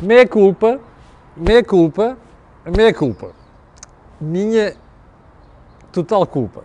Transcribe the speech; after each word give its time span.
Meia 0.00 0.28
culpa, 0.28 0.78
meia 1.36 1.64
culpa, 1.64 2.16
meia 2.64 2.94
culpa. 2.94 3.32
Minha 4.20 4.74
total 5.90 6.24
culpa. 6.24 6.62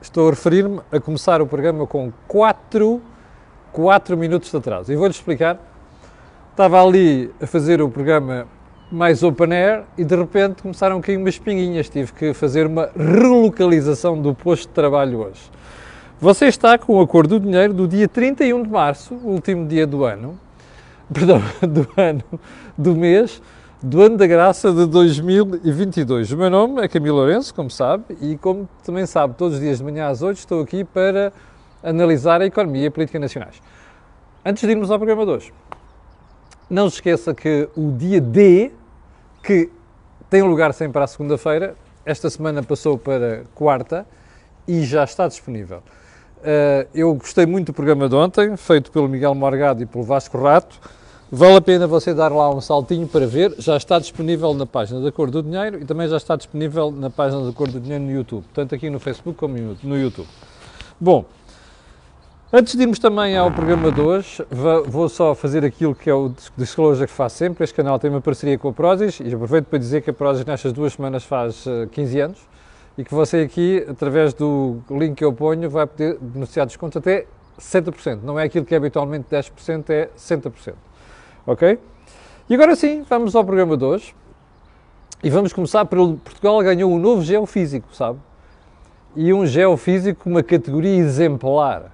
Estou 0.00 0.28
a 0.28 0.30
referir-me 0.30 0.80
a 0.90 0.98
começar 0.98 1.42
o 1.42 1.46
programa 1.46 1.86
com 1.86 2.10
4, 2.26 3.02
4 3.70 4.16
minutos 4.16 4.50
de 4.50 4.56
atraso. 4.56 4.90
E 4.90 4.96
vou-lhe 4.96 5.12
explicar. 5.12 5.58
Estava 6.52 6.82
ali 6.82 7.30
a 7.38 7.46
fazer 7.46 7.82
o 7.82 7.90
programa 7.90 8.48
mais 8.90 9.22
open 9.22 9.52
air 9.52 9.84
e 9.98 10.02
de 10.02 10.16
repente 10.16 10.62
começaram 10.62 10.96
a 10.96 11.02
cair 11.02 11.18
umas 11.18 11.38
pinguinhas. 11.38 11.86
Tive 11.90 12.14
que 12.14 12.32
fazer 12.32 12.66
uma 12.66 12.88
relocalização 12.96 14.18
do 14.18 14.34
posto 14.34 14.68
de 14.68 14.74
trabalho 14.74 15.18
hoje. 15.18 15.50
Você 16.18 16.46
está 16.46 16.78
com 16.78 16.94
o 16.96 17.02
acordo 17.02 17.38
do 17.38 17.44
dinheiro 17.44 17.74
do 17.74 17.86
dia 17.86 18.08
31 18.08 18.62
de 18.62 18.70
março, 18.70 19.14
último 19.22 19.66
dia 19.66 19.86
do 19.86 20.02
ano, 20.04 20.38
perdão, 21.12 21.42
do 21.68 21.88
ano, 21.96 22.22
do 22.76 22.94
mês, 22.94 23.42
do 23.82 24.02
ano 24.02 24.16
da 24.16 24.26
graça 24.26 24.72
de 24.72 24.86
2022. 24.86 26.32
O 26.32 26.36
meu 26.36 26.50
nome 26.50 26.82
é 26.82 26.88
Camilo 26.88 27.16
Lourenço, 27.16 27.54
como 27.54 27.70
sabe, 27.70 28.16
e 28.20 28.36
como 28.36 28.68
também 28.84 29.06
sabe, 29.06 29.34
todos 29.34 29.54
os 29.54 29.60
dias 29.60 29.78
de 29.78 29.84
manhã 29.84 30.08
às 30.08 30.22
8 30.22 30.38
estou 30.38 30.62
aqui 30.62 30.84
para 30.84 31.32
analisar 31.82 32.40
a 32.40 32.46
economia 32.46 32.84
e 32.84 32.86
a 32.86 32.90
política 32.90 33.18
nacionais. 33.18 33.60
Antes 34.44 34.62
de 34.62 34.70
irmos 34.70 34.90
ao 34.90 34.98
programa 34.98 35.24
de 35.24 35.32
hoje, 35.32 35.52
não 36.68 36.88
se 36.88 36.96
esqueça 36.96 37.34
que 37.34 37.68
o 37.76 37.90
dia 37.92 38.20
D, 38.20 38.70
que 39.42 39.70
tem 40.28 40.42
lugar 40.42 40.72
sempre 40.72 41.02
a 41.02 41.06
segunda-feira, 41.06 41.74
esta 42.04 42.30
semana 42.30 42.62
passou 42.62 42.96
para 42.96 43.44
quarta 43.54 44.06
e 44.66 44.84
já 44.84 45.04
está 45.04 45.26
disponível. 45.26 45.78
Uh, 46.38 46.88
eu 46.94 47.12
gostei 47.14 47.44
muito 47.44 47.66
do 47.66 47.72
programa 47.74 48.08
de 48.08 48.14
ontem, 48.14 48.56
feito 48.56 48.90
pelo 48.90 49.08
Miguel 49.08 49.34
Morgado 49.34 49.82
e 49.82 49.86
pelo 49.86 50.04
Vasco 50.04 50.38
Rato. 50.38 50.80
Vale 51.32 51.58
a 51.58 51.60
pena 51.60 51.86
você 51.86 52.12
dar 52.12 52.32
lá 52.32 52.52
um 52.52 52.60
saltinho 52.60 53.06
para 53.06 53.24
ver. 53.24 53.54
Já 53.56 53.76
está 53.76 54.00
disponível 54.00 54.52
na 54.52 54.66
página 54.66 55.00
da 55.00 55.12
Cor 55.12 55.30
do 55.30 55.40
Dinheiro 55.40 55.80
e 55.80 55.84
também 55.84 56.08
já 56.08 56.16
está 56.16 56.34
disponível 56.34 56.90
na 56.90 57.08
página 57.08 57.46
da 57.46 57.52
Cor 57.52 57.68
do 57.68 57.78
Dinheiro 57.78 58.02
no 58.02 58.10
YouTube, 58.10 58.44
tanto 58.52 58.74
aqui 58.74 58.90
no 58.90 58.98
Facebook 58.98 59.38
como 59.38 59.56
no 59.56 59.96
YouTube. 59.96 60.26
Bom, 60.98 61.24
antes 62.52 62.74
de 62.74 62.82
irmos 62.82 62.98
também 62.98 63.36
ao 63.36 63.48
programa 63.52 63.92
de 63.92 64.00
hoje, 64.00 64.44
vou 64.88 65.08
só 65.08 65.32
fazer 65.32 65.64
aquilo 65.64 65.94
que 65.94 66.10
é 66.10 66.14
o 66.14 66.32
disclosure 66.56 67.06
que 67.06 67.12
faço 67.12 67.36
sempre. 67.36 67.62
Este 67.62 67.76
canal 67.76 67.96
tem 68.00 68.10
uma 68.10 68.20
parceria 68.20 68.58
com 68.58 68.70
a 68.70 68.72
Prozis 68.72 69.20
e 69.20 69.32
aproveito 69.32 69.66
para 69.66 69.78
dizer 69.78 70.02
que 70.02 70.10
a 70.10 70.12
Prozis 70.12 70.44
nestas 70.44 70.72
duas 70.72 70.94
semanas 70.94 71.22
faz 71.22 71.64
15 71.92 72.18
eh, 72.18 72.22
anos 72.22 72.38
e 72.98 73.04
que 73.04 73.14
você 73.14 73.42
aqui, 73.42 73.86
através 73.88 74.34
do 74.34 74.78
link 74.90 75.14
que 75.14 75.24
eu 75.24 75.32
ponho, 75.32 75.70
vai 75.70 75.86
poder 75.86 76.18
beneficiar 76.20 76.66
de 76.66 76.70
descontos 76.70 76.96
até 76.96 77.24
60%. 77.56 78.18
Não 78.24 78.36
é 78.36 78.42
aquilo 78.42 78.64
que 78.64 78.74
é 78.74 78.78
habitualmente 78.78 79.26
10%, 79.30 79.90
é 79.90 80.08
60%. 80.18 80.74
Ok? 81.46 81.78
E 82.48 82.54
agora 82.54 82.74
sim, 82.74 83.04
vamos 83.08 83.34
ao 83.36 83.44
programa 83.44 83.76
de 83.76 83.84
hoje. 83.84 84.14
E 85.22 85.28
vamos 85.28 85.52
começar 85.52 85.84
pelo 85.84 86.16
Portugal 86.16 86.60
ganhou 86.62 86.90
um 86.90 86.98
novo 86.98 87.22
geofísico, 87.22 87.94
sabe? 87.94 88.18
E 89.14 89.32
um 89.34 89.44
geofísico, 89.44 90.28
uma 90.28 90.42
categoria 90.42 90.96
exemplar. 90.96 91.92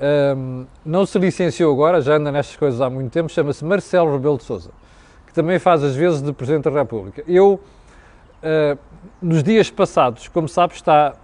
Um, 0.00 0.66
não 0.84 1.04
se 1.04 1.18
licenciou 1.18 1.72
agora, 1.72 2.00
já 2.00 2.16
anda 2.16 2.32
nestas 2.32 2.56
coisas 2.56 2.80
há 2.80 2.88
muito 2.90 3.12
tempo, 3.12 3.28
chama-se 3.28 3.64
Marcelo 3.64 4.12
Rebelo 4.12 4.38
de 4.38 4.44
Souza, 4.44 4.70
que 5.26 5.32
também 5.32 5.58
faz 5.58 5.84
às 5.84 5.94
vezes 5.94 6.22
de 6.22 6.32
Presidente 6.32 6.64
da 6.64 6.70
República. 6.70 7.22
Eu 7.28 7.60
uh, 8.42 8.78
nos 9.20 9.42
dias 9.42 9.70
passados, 9.70 10.26
como 10.28 10.48
sabe, 10.48 10.74
está 10.74 11.14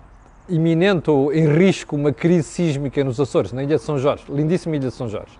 iminente 0.48 1.10
ou 1.10 1.32
em 1.32 1.48
risco 1.48 1.96
uma 1.96 2.12
crise 2.12 2.44
sísmica 2.44 3.02
nos 3.02 3.18
Açores, 3.18 3.52
na 3.52 3.62
Ilha 3.62 3.76
de 3.76 3.82
São 3.82 3.98
Jorge, 3.98 4.24
lindíssima 4.28 4.76
Ilha 4.76 4.88
de 4.88 4.94
São 4.94 5.08
Jorge. 5.08 5.38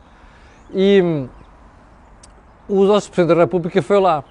E 0.75 1.29
o 2.69 2.85
nosso 2.85 3.11
Presidente 3.11 3.37
da 3.37 3.43
República 3.43 3.83
foi 3.83 4.01
lá. 4.01 4.25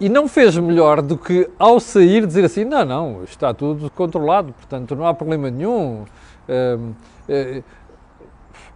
E 0.00 0.08
não 0.08 0.26
fez 0.26 0.56
melhor 0.56 1.02
do 1.02 1.18
que, 1.18 1.48
ao 1.58 1.78
sair, 1.78 2.26
dizer 2.26 2.44
assim: 2.44 2.64
não, 2.64 2.84
não, 2.84 3.24
está 3.24 3.52
tudo 3.52 3.90
controlado, 3.90 4.52
portanto 4.52 4.96
não 4.96 5.06
há 5.06 5.12
problema 5.12 5.50
nenhum. 5.50 6.04
Hum, 6.48 6.92
eh, 7.28 7.62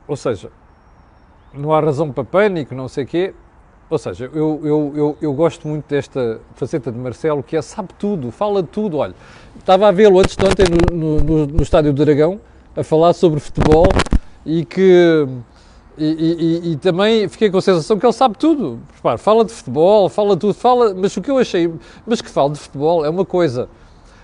ou 0.07 0.17
seja, 0.17 0.51
não 1.55 1.73
há 1.73 1.81
razão 1.81 2.13
para 2.13 2.25
pânico, 2.25 2.75
não 2.75 2.89
sei 2.89 3.05
o 3.05 3.07
quê. 3.07 3.35
Ou 3.89 3.99
seja, 3.99 4.31
eu, 4.35 4.61
eu, 4.65 4.93
eu, 4.97 5.19
eu, 5.21 5.33
gosto 5.33 5.69
muito 5.69 5.87
desta 5.89 6.41
faceta 6.55 6.91
de 6.91 6.99
Marcelo, 6.99 7.43
que 7.43 7.57
é 7.57 7.63
sabe 7.63 7.91
tudo, 7.99 8.31
fala 8.31 8.63
tudo. 8.63 8.99
Olha, 8.99 9.15
estava 9.59 9.89
a 9.89 9.93
vê-lo 9.93 10.19
antes 10.19 10.37
de 10.37 10.45
ontem 10.45 10.67
no, 10.91 11.21
no, 11.21 11.47
no, 11.47 11.63
Estádio 11.63 11.93
do 11.93 12.05
Dragão, 12.05 12.41
a 12.77 12.83
falar 12.83 13.13
sobre 13.13 13.41
futebol 13.41 13.87
e 14.45 14.65
que. 14.65 15.27
E, 15.97 16.05
e, 16.05 16.73
e, 16.73 16.77
também 16.77 17.29
fiquei 17.29 17.51
com 17.51 17.59
a 17.59 17.63
sensação 17.63 17.99
que 17.99 18.05
ele 18.05 18.13
sabe 18.13 18.37
tudo. 18.37 18.81
Fala 19.19 19.45
de 19.45 19.53
futebol, 19.53 20.09
fala 20.09 20.37
tudo, 20.37 20.53
fala. 20.53 20.93
Mas 20.93 21.17
o 21.17 21.23
que 21.23 21.31
eu 21.31 21.39
achei. 21.39 21.73
Mas 22.05 22.21
que 22.21 22.29
fala 22.29 22.51
de 22.51 22.59
futebol 22.59 23.05
é 23.05 23.09
uma 23.09 23.25
coisa. 23.25 23.69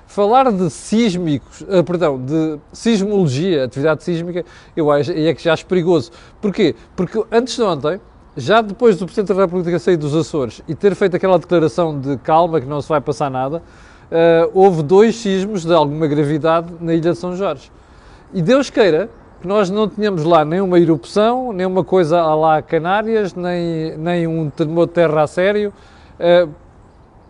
Falar 0.07 0.51
de 0.51 0.69
sísmicos, 0.71 1.61
uh, 1.61 1.85
perdão, 1.85 2.19
de 2.19 2.59
sismologia, 2.73 3.65
atividade 3.65 4.03
sísmica, 4.03 4.45
eu 4.77 4.91
acho 4.91 5.13
é 5.13 5.33
que 5.33 5.43
já 5.45 5.53
acho 5.53 5.65
perigoso. 5.67 6.11
Porquê? 6.41 6.75
Porque 6.97 7.23
antes 7.31 7.55
de 7.55 7.63
ontem 7.63 8.01
já 8.37 8.61
depois 8.61 8.97
do 8.97 9.07
Presidente 9.07 9.35
da 9.35 9.43
República 9.43 9.79
sair 9.79 9.97
dos 9.97 10.15
Açores 10.15 10.63
e 10.67 10.75
ter 10.75 10.95
feito 10.95 11.17
aquela 11.17 11.39
declaração 11.39 11.99
de 11.99 12.17
calma, 12.19 12.61
que 12.61 12.67
não 12.67 12.81
se 12.81 12.89
vai 12.89 13.01
passar 13.01 13.31
nada, 13.31 13.59
uh, 13.59 14.51
houve 14.53 14.83
dois 14.83 15.17
sismos 15.17 15.65
de 15.65 15.73
alguma 15.73 16.09
gravidade 16.09 16.73
na 16.81 16.95
Ilha 16.95 17.13
de 17.13 17.19
São 17.19 17.37
Jorge. 17.37 17.71
E 18.33 18.43
Deus 18.43 18.71
queira 18.71 19.11
que 19.41 19.47
nós 19.47 19.71
não 19.71 19.89
tenhamos 19.89 20.25
lá 20.25 20.45
nem 20.45 20.61
uma 20.61 20.79
erupção, 20.79 21.53
nem 21.53 21.67
uma 21.67 21.83
coisa 21.83 22.21
a 22.21 22.35
lá 22.35 22.63
Canárias, 22.63 23.35
nem, 23.35 23.97
nem 23.97 24.27
um 24.27 24.51
terremoto 24.51 24.89
de 24.89 24.95
terra 24.95 25.23
a 25.23 25.27
sério, 25.27 25.73
uh, 26.19 26.51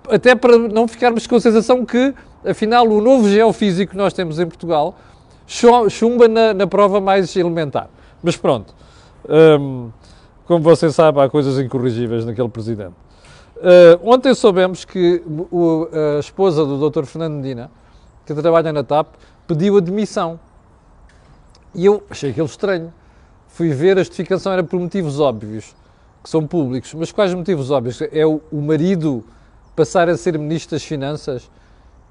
até 0.08 0.34
para 0.34 0.58
não 0.58 0.88
ficarmos 0.88 1.26
com 1.26 1.36
a 1.36 1.40
sensação 1.40 1.84
que, 1.84 2.12
afinal, 2.44 2.86
o 2.86 3.00
novo 3.00 3.28
geofísico 3.28 3.92
que 3.92 3.96
nós 3.96 4.12
temos 4.12 4.38
em 4.40 4.46
Portugal 4.46 4.96
chumba 5.88 6.28
na, 6.28 6.54
na 6.54 6.66
prova 6.66 7.00
mais 7.00 7.34
elementar. 7.36 7.88
Mas 8.22 8.36
pronto. 8.36 8.74
Ehm, 9.28 9.88
como 10.46 10.62
você 10.62 10.90
sabe, 10.90 11.20
há 11.20 11.28
coisas 11.28 11.58
incorrigíveis 11.58 12.24
naquele 12.24 12.48
presidente. 12.48 12.94
Uh, 13.56 14.00
ontem 14.02 14.34
soubemos 14.34 14.84
que 14.84 15.22
o, 15.50 15.86
a 16.16 16.18
esposa 16.18 16.64
do 16.64 16.90
Dr. 16.90 17.04
Fernando 17.04 17.34
Medina, 17.34 17.70
que 18.24 18.34
trabalha 18.34 18.72
na 18.72 18.82
TAP, 18.82 19.08
pediu 19.46 19.76
admissão. 19.76 20.40
E 21.74 21.86
eu 21.86 22.02
achei 22.10 22.30
aquilo 22.30 22.46
estranho. 22.46 22.92
Fui 23.48 23.70
ver, 23.70 23.98
a 23.98 24.02
justificação 24.02 24.52
era 24.52 24.62
por 24.62 24.78
motivos 24.78 25.20
óbvios, 25.20 25.74
que 26.22 26.30
são 26.30 26.46
públicos. 26.46 26.94
Mas 26.94 27.12
quais 27.12 27.34
motivos 27.34 27.70
óbvios? 27.70 28.00
É 28.12 28.24
o, 28.26 28.40
o 28.50 28.60
marido 28.60 29.24
passar 29.74 30.08
a 30.08 30.16
ser 30.16 30.38
Ministro 30.38 30.76
das 30.76 30.84
Finanças 30.84 31.50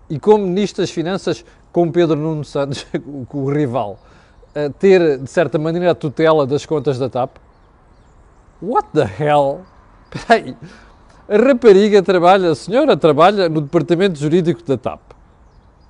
e, 0.09 0.20
como 0.20 0.46
Ministro 0.46 0.81
das 0.81 0.92
Finanças, 0.92 1.46
com 1.72 1.92
Pedro 1.92 2.16
Nuno 2.16 2.44
Santos, 2.44 2.86
o, 3.06 3.25
o 3.31 3.52
rival, 3.52 4.00
ter, 4.80 5.18
de 5.18 5.30
certa 5.30 5.58
maneira, 5.58 5.91
a 5.91 5.96
tutela 5.96 6.46
das 6.46 6.66
contas 6.66 6.97
da 6.97 7.09
TAP? 7.09 7.38
What 8.62 8.90
the 8.94 9.08
hell? 9.20 9.62
Peraí. 10.09 10.56
A 11.28 11.38
rapariga 11.38 12.02
trabalha, 12.02 12.52
a 12.52 12.56
senhora 12.56 12.97
trabalha 12.97 13.47
no 13.47 13.62
departamento 13.62 14.18
jurídico 14.18 14.64
da 14.64 14.78
TAP. 14.78 15.00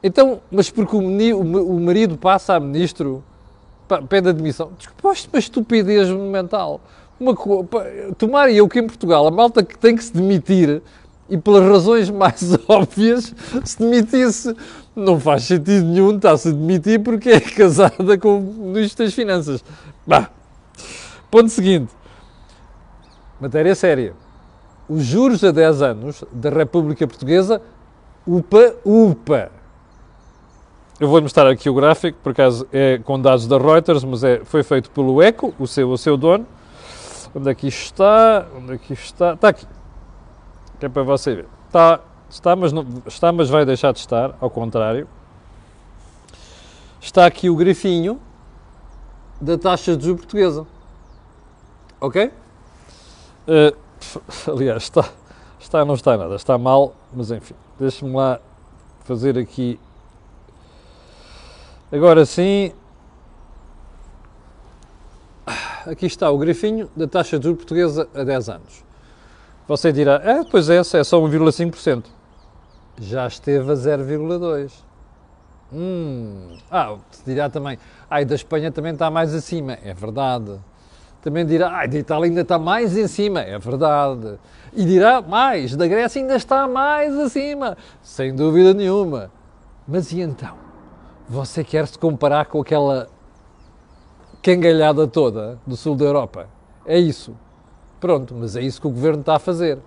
Então, 0.04 0.42
mas 0.52 0.70
porque 0.70 0.96
o, 0.96 1.00
o 1.00 1.80
marido 1.80 2.18
passa 2.18 2.56
a 2.56 2.60
ministro, 2.60 3.24
pede 3.98 4.30
admissão. 4.30 4.72
Desculpa, 4.78 5.14
isto 5.14 5.28
é 5.28 5.36
uma 5.36 5.40
estupidez 5.40 6.10
monumental. 6.10 6.82
Uma, 7.20 7.36
tomar 8.18 8.50
eu 8.50 8.68
que 8.68 8.80
em 8.80 8.88
Portugal 8.88 9.28
a 9.28 9.32
malta 9.32 9.64
que 9.64 9.78
tem 9.78 9.96
que 9.96 10.04
se 10.04 10.14
demitir 10.14 10.82
e 11.30 11.38
pelas 11.38 11.64
razões 11.70 12.10
mais 12.10 12.58
óbvias 12.68 13.34
se 13.64 13.80
demitisse. 13.80 14.56
Não 14.96 15.20
faz 15.20 15.44
sentido 15.44 15.86
nenhum 15.86 16.16
estar-se 16.16 16.50
a 16.50 16.52
demitir 16.52 17.02
porque 17.02 17.30
é 17.30 17.40
casada 17.40 18.18
com 18.18 18.40
o 18.40 18.42
Ministro 18.42 19.06
das 19.06 19.14
Finanças. 19.14 19.64
Bah. 20.06 20.30
Ponto 21.30 21.50
seguinte. 21.50 21.92
Matéria 23.40 23.76
séria. 23.76 24.14
Os 24.88 25.04
juros 25.04 25.44
a 25.44 25.52
10 25.52 25.82
anos 25.84 26.24
da 26.32 26.50
República 26.50 27.08
Portuguesa, 27.08 27.62
UPA, 28.26 28.76
UPA. 28.84 29.59
Eu 31.00 31.08
vou 31.08 31.22
mostrar 31.22 31.48
aqui 31.48 31.70
o 31.70 31.74
gráfico, 31.74 32.18
por 32.22 32.34
acaso 32.34 32.68
é 32.74 32.98
com 32.98 33.18
dados 33.18 33.48
da 33.48 33.58
Reuters, 33.58 34.04
mas 34.04 34.22
é, 34.22 34.44
foi 34.44 34.64
feito 34.64 34.92
pelo 34.92 35.24
ECO, 35.24 35.54
o 35.58 35.66
seu, 35.66 35.90
o 35.90 35.98
seu 35.98 36.18
dono. 36.18 36.46
Onde 37.34 37.50
é 37.50 37.56
que 37.56 37.68
isto 37.68 37.84
está? 37.84 38.46
Onde 38.54 38.74
é 38.74 38.78
que 38.78 38.92
isto 38.92 39.06
está? 39.06 39.34
Está 39.34 39.48
aqui. 39.48 39.66
Que 40.78 40.88
é 40.88 40.90
para 40.90 41.04
você 41.04 41.36
ver. 41.36 41.48
Está, 41.68 42.02
está, 42.30 42.54
mas 42.54 42.74
não, 42.74 42.86
está, 43.08 43.32
mas 43.32 43.50
vai 43.50 43.66
deixar 43.66 43.94
de 43.94 44.00
estar, 44.00 44.36
ao 44.42 44.50
contrário. 44.50 45.08
Está 47.00 47.26
aqui 47.26 47.50
o 47.50 47.56
grafinho 47.56 48.20
da 49.40 49.58
taxa 49.58 49.96
de 49.96 50.04
juros 50.04 50.22
portuguesa. 50.26 50.68
Ok? 52.02 52.30
Uh, 53.48 53.78
aliás, 54.52 54.84
está, 54.84 55.06
está, 55.58 55.86
não 55.86 55.94
está 55.94 56.18
nada, 56.18 56.36
está 56.36 56.58
mal, 56.58 56.94
mas 57.14 57.32
enfim, 57.32 57.56
deixe-me 57.80 58.14
lá 58.14 58.40
fazer 59.06 59.38
aqui. 59.38 59.80
Agora 61.92 62.24
sim, 62.24 62.72
aqui 65.88 66.06
está 66.06 66.30
o 66.30 66.38
grafinho 66.38 66.88
da 66.96 67.08
taxa 67.08 67.40
de 67.40 67.46
juros 67.46 67.58
portuguesa 67.58 68.08
a 68.14 68.24
10 68.24 68.50
anos. 68.50 68.84
Você 69.68 69.92
dirá, 69.92 70.22
é, 70.24 70.44
pois 70.44 70.70
é, 70.70 70.78
é 70.78 70.84
só 70.84 71.20
1,5%. 71.20 72.06
Já 73.02 73.26
esteve 73.26 73.72
a 73.72 73.76
0,2%. 73.76 74.72
Hum. 75.74 76.58
Ah, 76.70 76.96
dirá 77.26 77.50
também, 77.50 77.78
ai, 78.10 78.26
da 78.26 78.36
Espanha 78.36 78.72
também 78.72 78.94
está 78.94 79.10
mais 79.10 79.34
acima. 79.34 79.74
É 79.84 79.94
verdade. 79.94 80.60
Também 81.24 81.46
dirá, 81.46 81.70
ai, 81.72 81.88
da 81.88 81.98
Itália 81.98 82.26
ainda 82.30 82.42
está 82.42 82.60
mais 82.60 82.96
em 82.96 83.08
cima. 83.08 83.42
É 83.42 83.58
verdade. 83.58 84.40
E 84.74 84.86
dirá 84.86 85.22
mais, 85.22 85.76
da 85.76 85.88
Grécia 85.88 86.22
ainda 86.22 86.36
está 86.36 86.68
mais 86.68 87.18
acima. 87.18 87.76
Sem 88.02 88.36
dúvida 88.36 88.76
nenhuma. 88.76 89.32
Mas 89.88 90.12
e 90.12 90.22
então? 90.22 90.69
Você 91.30 91.64
quer 91.64 91.86
se 91.86 91.96
comparar 91.96 92.46
com 92.46 92.60
aquela 92.60 93.08
cangalhada 94.42 95.06
toda 95.06 95.60
do 95.66 95.78
sul 95.78 95.96
da 95.96 96.04
Europa? 96.04 96.48
É 96.84 96.98
isso. 96.98 97.36
Pronto, 98.00 98.34
mas 98.34 98.56
é 98.56 98.62
isso 98.64 98.82
que 98.82 98.88
o 98.88 98.90
governo 98.90 99.20
está 99.20 99.36
a 99.36 99.40
fazer, 99.40 99.78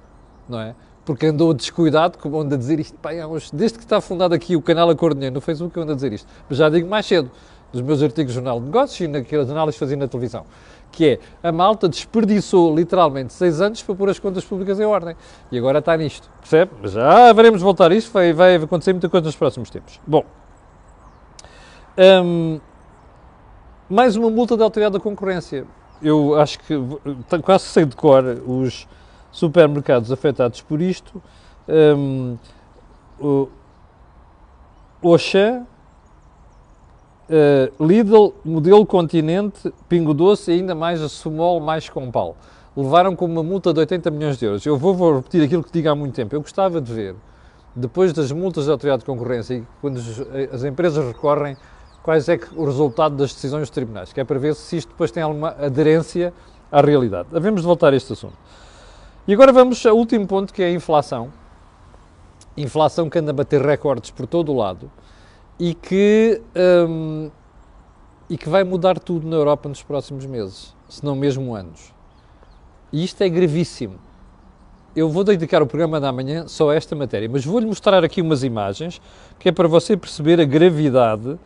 não 0.48 0.60
é? 0.60 0.72
Porque 1.04 1.26
andou 1.26 1.52
descuidado, 1.52 2.16
como 2.16 2.40
anda 2.40 2.54
a 2.54 2.58
dizer 2.58 2.78
isto, 2.78 2.96
pá, 2.96 3.10
desde 3.52 3.76
que 3.76 3.84
está 3.84 4.00
fundado 4.00 4.32
aqui 4.32 4.54
o 4.54 4.62
canal 4.62 4.88
Acordo 4.88 5.16
Dinheiro 5.16 5.34
no 5.34 5.40
Facebook, 5.40 5.76
eu 5.76 5.82
ando 5.82 5.90
a 5.90 5.94
dizer 5.96 6.12
isto. 6.12 6.28
Mas 6.48 6.58
já 6.58 6.68
digo 6.68 6.88
mais 6.88 7.06
cedo, 7.06 7.28
dos 7.72 7.82
meus 7.82 8.00
artigos 8.00 8.32
do 8.32 8.36
Jornal 8.36 8.60
de 8.60 8.66
Negócios 8.66 9.00
e 9.00 9.08
naquelas 9.08 9.50
análises 9.50 9.74
que 9.74 9.80
fazia 9.80 9.96
na 9.96 10.06
televisão, 10.06 10.44
que 10.92 11.08
é, 11.08 11.18
a 11.42 11.50
malta 11.50 11.88
desperdiçou 11.88 12.72
literalmente 12.72 13.32
seis 13.32 13.60
anos 13.60 13.82
para 13.82 13.96
pôr 13.96 14.10
as 14.10 14.20
contas 14.20 14.44
públicas 14.44 14.78
em 14.78 14.84
ordem. 14.84 15.16
E 15.50 15.58
agora 15.58 15.80
está 15.80 15.96
nisto, 15.96 16.30
percebe? 16.38 16.70
Já 16.84 17.32
veremos 17.32 17.60
voltar 17.60 17.90
a 17.90 17.94
isto, 17.96 18.12
vai, 18.12 18.32
vai 18.32 18.54
acontecer 18.54 18.92
muita 18.92 19.08
coisa 19.08 19.26
nos 19.26 19.34
próximos 19.34 19.70
tempos. 19.70 19.98
Bom, 20.06 20.24
hum, 21.98 22.60
mais 23.88 24.16
uma 24.16 24.30
multa 24.30 24.56
da 24.56 24.64
Autoridade 24.64 24.94
da 24.94 25.00
Concorrência 25.00 25.66
eu 26.02 26.38
acho 26.38 26.58
que 26.58 26.74
quase 27.42 27.64
sei 27.64 27.84
de 27.84 27.94
cor 27.94 28.24
os 28.46 28.88
supermercados 29.30 30.10
afetados 30.10 30.60
por 30.60 30.80
isto. 30.82 31.22
Um, 31.68 32.36
o 33.20 33.48
Oxã, 35.00 35.64
uh, 37.30 37.84
Lidl, 37.84 38.34
Modelo 38.44 38.84
Continente, 38.84 39.72
Pingo 39.88 40.12
Doce 40.12 40.50
e 40.50 40.54
ainda 40.54 40.74
mais 40.74 41.00
a 41.00 41.08
Sumol 41.08 41.60
mais 41.60 41.88
Compal. 41.88 42.36
Levaram 42.76 43.14
com 43.14 43.26
uma 43.26 43.42
multa 43.42 43.72
de 43.72 43.78
80 43.80 44.10
milhões 44.10 44.38
de 44.38 44.46
euros. 44.46 44.66
Eu 44.66 44.76
vou, 44.76 44.94
vou 44.94 45.16
repetir 45.16 45.42
aquilo 45.44 45.62
que 45.62 45.70
digo 45.70 45.88
há 45.88 45.94
muito 45.94 46.14
tempo. 46.14 46.34
Eu 46.34 46.40
gostava 46.40 46.80
de 46.80 46.92
ver, 46.92 47.14
depois 47.76 48.12
das 48.12 48.32
multas 48.32 48.66
da 48.66 48.72
Autoridade 48.72 49.00
de 49.00 49.06
Concorrência 49.06 49.54
e 49.54 49.64
quando 49.80 50.00
as 50.52 50.64
empresas 50.64 51.06
recorrem 51.06 51.56
quais 52.02 52.28
é 52.28 52.37
que 52.37 52.49
o 52.54 52.64
resultado 52.64 53.16
das 53.16 53.32
decisões 53.32 53.62
dos 53.62 53.70
tribunais, 53.70 54.12
que 54.12 54.20
é 54.20 54.25
para 54.25 54.38
ver 54.38 54.54
se 54.54 54.76
isto 54.76 54.88
depois 54.88 55.10
tem 55.10 55.22
alguma 55.22 55.50
aderência 55.50 56.32
à 56.70 56.81
realidade. 56.81 57.28
Havemos 57.32 57.60
de 57.60 57.66
voltar 57.66 57.93
a 57.93 57.96
este 57.96 58.12
assunto. 58.12 58.37
E 59.26 59.32
agora 59.32 59.52
vamos 59.52 59.84
ao 59.87 59.96
último 59.96 60.26
ponto, 60.26 60.52
que 60.52 60.62
é 60.62 60.66
a 60.66 60.72
inflação. 60.72 61.32
Inflação 62.56 63.08
que 63.08 63.19
anda 63.19 63.31
a 63.31 63.34
bater 63.34 63.62
recordes 63.62 64.10
por 64.10 64.26
todo 64.26 64.52
o 64.52 64.56
lado 64.56 64.90
e 65.58 65.75
que, 65.75 66.43
hum, 66.88 67.31
e 68.28 68.37
que 68.37 68.49
vai 68.49 68.64
mudar 68.64 68.99
tudo 68.99 69.28
na 69.28 69.37
Europa 69.37 69.69
nos 69.69 69.82
próximos 69.82 70.26
meses, 70.26 70.75
se 70.88 71.04
não 71.04 71.14
mesmo 71.14 71.54
anos. 71.54 71.94
E 72.93 73.04
isto 73.04 73.22
é 73.22 73.28
gravíssimo. 73.28 73.94
Eu 74.94 75.08
vou 75.08 75.25
dedicar 75.25 75.62
o 75.62 75.66
programa 75.66 76.00
da 76.00 76.12
manhã 76.12 76.46
só 76.49 76.70
a 76.70 76.75
esta 76.75 76.94
matéria, 76.96 77.28
mas 77.28 77.44
vou-lhe 77.44 77.64
mostrar 77.64 78.04
aqui 78.04 78.20
umas 78.20 78.43
imagens 78.43 79.00
que 79.38 79.49
é 79.49 79.52
para 79.52 79.69
você 79.69 79.96
perceber 79.96 80.40
a 80.40 80.44
gravidade 80.44 81.38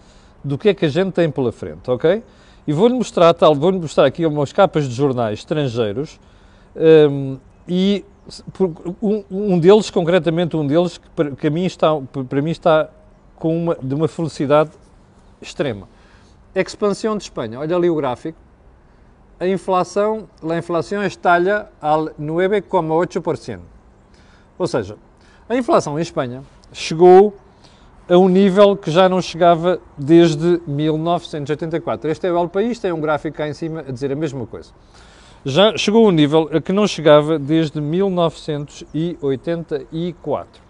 do 0.42 0.56
que 0.56 0.68
é 0.68 0.74
que 0.74 0.84
a 0.84 0.88
gente 0.88 1.12
tem 1.12 1.30
pela 1.30 1.52
frente, 1.52 1.90
ok? 1.90 2.22
E 2.66 2.72
vou-lhe 2.72 2.94
mostrar, 2.94 3.32
tal, 3.34 3.54
vou-lhe 3.54 3.78
mostrar 3.78 4.06
aqui 4.06 4.26
umas 4.26 4.52
capas 4.52 4.88
de 4.88 4.94
jornais 4.94 5.38
estrangeiros 5.38 6.18
um, 6.76 7.38
e 7.68 8.04
um, 9.00 9.24
um, 9.30 9.58
deles, 9.58 9.88
concretamente 9.88 10.56
um 10.56 10.66
deles, 10.66 10.98
que 10.98 11.08
para, 11.10 11.30
que 11.30 11.48
mim 11.48 11.64
está, 11.64 11.90
para 12.28 12.42
mim 12.42 12.50
está 12.50 12.88
com 13.36 13.56
uma, 13.56 13.76
de 13.80 13.94
uma 13.94 14.08
felicidade 14.08 14.70
extrema. 15.40 15.88
Expansão 16.54 17.16
de 17.16 17.24
Espanha, 17.24 17.60
olha 17.60 17.76
ali 17.76 17.88
o 17.88 17.94
gráfico. 17.94 18.38
A 19.38 19.46
inflação, 19.46 20.28
a 20.42 20.56
inflação 20.56 21.04
estalha 21.04 21.68
al 21.80 22.06
9,8%. 22.18 23.60
Ou 24.58 24.66
seja, 24.66 24.96
a 25.48 25.54
inflação 25.54 25.98
em 25.98 26.02
Espanha 26.02 26.42
chegou 26.72 27.36
a 28.08 28.16
um 28.16 28.28
nível 28.28 28.76
que 28.76 28.88
já 28.90 29.08
não 29.08 29.20
chegava 29.20 29.80
desde 29.98 30.62
1984. 30.66 32.08
Este 32.10 32.28
é 32.28 32.32
o 32.32 32.38
El 32.38 32.48
País, 32.48 32.78
tem 32.78 32.92
um 32.92 33.00
gráfico 33.00 33.36
cá 33.36 33.48
em 33.48 33.54
cima 33.54 33.80
a 33.80 33.90
dizer 33.90 34.12
a 34.12 34.16
mesma 34.16 34.46
coisa. 34.46 34.70
Já 35.44 35.76
chegou 35.76 36.06
a 36.06 36.08
um 36.08 36.12
nível 36.12 36.48
a 36.52 36.60
que 36.60 36.72
não 36.72 36.86
chegava 36.86 37.36
desde 37.38 37.80
1984. 37.80 40.62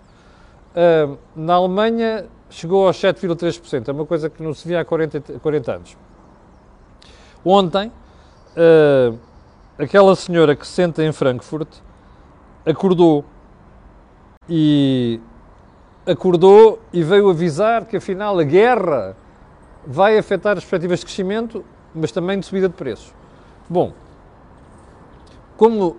Uh, 0.77 1.17
na 1.35 1.55
Alemanha 1.55 2.27
chegou 2.51 2.87
aos 2.87 2.99
7,3%, 2.99 3.89
é 3.89 3.93
uma 3.93 4.05
coisa 4.07 4.31
que 4.31 4.43
não 4.43 4.55
se 4.55 4.69
via 4.69 4.81
há 4.81 4.85
40, 4.85 5.39
40 5.39 5.73
anos. 5.73 5.97
Ontem, 7.45 7.93
uh, 8.57 9.19
aquela 9.79 10.17
senhora 10.17 10.57
que 10.57 10.67
se 10.67 10.73
senta 10.73 11.05
em 11.05 11.13
Frankfurt 11.13 11.69
acordou 12.65 13.23
e 14.49 15.21
acordou 16.07 16.81
e 16.93 17.03
veio 17.03 17.29
avisar 17.29 17.85
que 17.85 17.97
afinal 17.97 18.39
a 18.39 18.45
guerra 18.45 19.17
vai 19.85 20.17
afetar 20.17 20.57
as 20.57 20.65
perspectivas 20.65 21.01
de 21.01 21.07
crescimento, 21.07 21.65
mas 21.95 22.13
também 22.13 22.39
de 22.39 22.47
subida 22.47 22.69
de 22.69 22.75
preços. 22.75 23.13
Bom, 23.69 23.93
como 25.57 25.97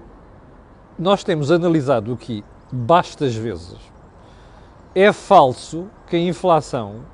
nós 0.98 1.24
temos 1.24 1.52
analisado 1.52 2.14
aqui 2.14 2.44
bastas 2.72 3.36
vezes, 3.36 3.78
é 4.96 5.12
falso 5.12 5.90
que 6.08 6.16
a 6.16 6.20
inflação 6.20 7.06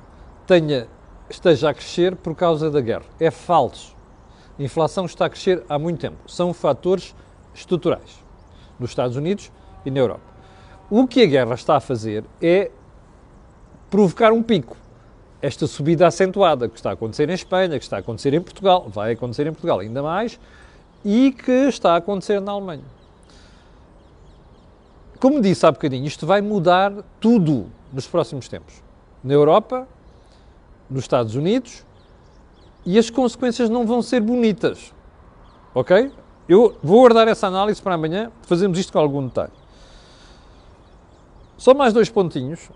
tenha, 0.46 0.86
esteja 1.28 1.70
a 1.70 1.74
crescer 1.74 2.16
por 2.16 2.34
causa 2.34 2.70
da 2.70 2.80
guerra. 2.80 3.04
É 3.18 3.30
falso. 3.30 3.94
A 4.58 4.62
inflação 4.62 5.04
está 5.04 5.26
a 5.26 5.30
crescer 5.30 5.64
há 5.68 5.78
muito 5.78 6.00
tempo. 6.00 6.30
São 6.30 6.54
fatores 6.54 7.14
estruturais 7.52 8.24
nos 8.78 8.90
Estados 8.90 9.16
Unidos 9.16 9.50
e 9.84 9.90
na 9.90 10.00
Europa. 10.00 10.22
O 10.90 11.06
que 11.06 11.22
a 11.22 11.26
guerra 11.26 11.54
está 11.54 11.76
a 11.76 11.80
fazer 11.80 12.24
é 12.40 12.70
provocar 13.94 14.32
um 14.32 14.42
pico. 14.42 14.76
Esta 15.40 15.68
subida 15.68 16.04
acentuada 16.04 16.68
que 16.68 16.74
está 16.74 16.90
a 16.90 16.92
acontecer 16.94 17.30
em 17.30 17.34
Espanha, 17.34 17.78
que 17.78 17.84
está 17.84 17.94
a 17.94 18.00
acontecer 18.00 18.34
em 18.34 18.40
Portugal, 18.40 18.88
vai 18.88 19.12
acontecer 19.12 19.46
em 19.46 19.52
Portugal 19.52 19.78
ainda 19.78 20.02
mais, 20.02 20.40
e 21.04 21.30
que 21.30 21.52
está 21.68 21.92
a 21.92 21.98
acontecer 21.98 22.40
na 22.40 22.50
Alemanha. 22.50 22.82
Como 25.20 25.40
disse 25.40 25.64
há 25.64 25.70
bocadinho, 25.70 26.04
isto 26.06 26.26
vai 26.26 26.40
mudar 26.40 26.92
tudo 27.20 27.70
nos 27.92 28.04
próximos 28.04 28.48
tempos. 28.48 28.82
Na 29.22 29.32
Europa, 29.32 29.86
nos 30.90 31.04
Estados 31.04 31.36
Unidos, 31.36 31.84
e 32.84 32.98
as 32.98 33.10
consequências 33.10 33.70
não 33.70 33.86
vão 33.86 34.02
ser 34.02 34.20
bonitas. 34.20 34.92
Ok? 35.72 36.10
Eu 36.48 36.76
vou 36.82 36.98
guardar 37.02 37.28
essa 37.28 37.46
análise 37.46 37.80
para 37.80 37.94
amanhã, 37.94 38.32
fazemos 38.42 38.76
isto 38.76 38.92
com 38.92 38.98
algum 38.98 39.24
detalhe. 39.28 39.52
Só 41.56 41.72
mais 41.72 41.92
dois 41.92 42.10
pontinhos 42.10 42.68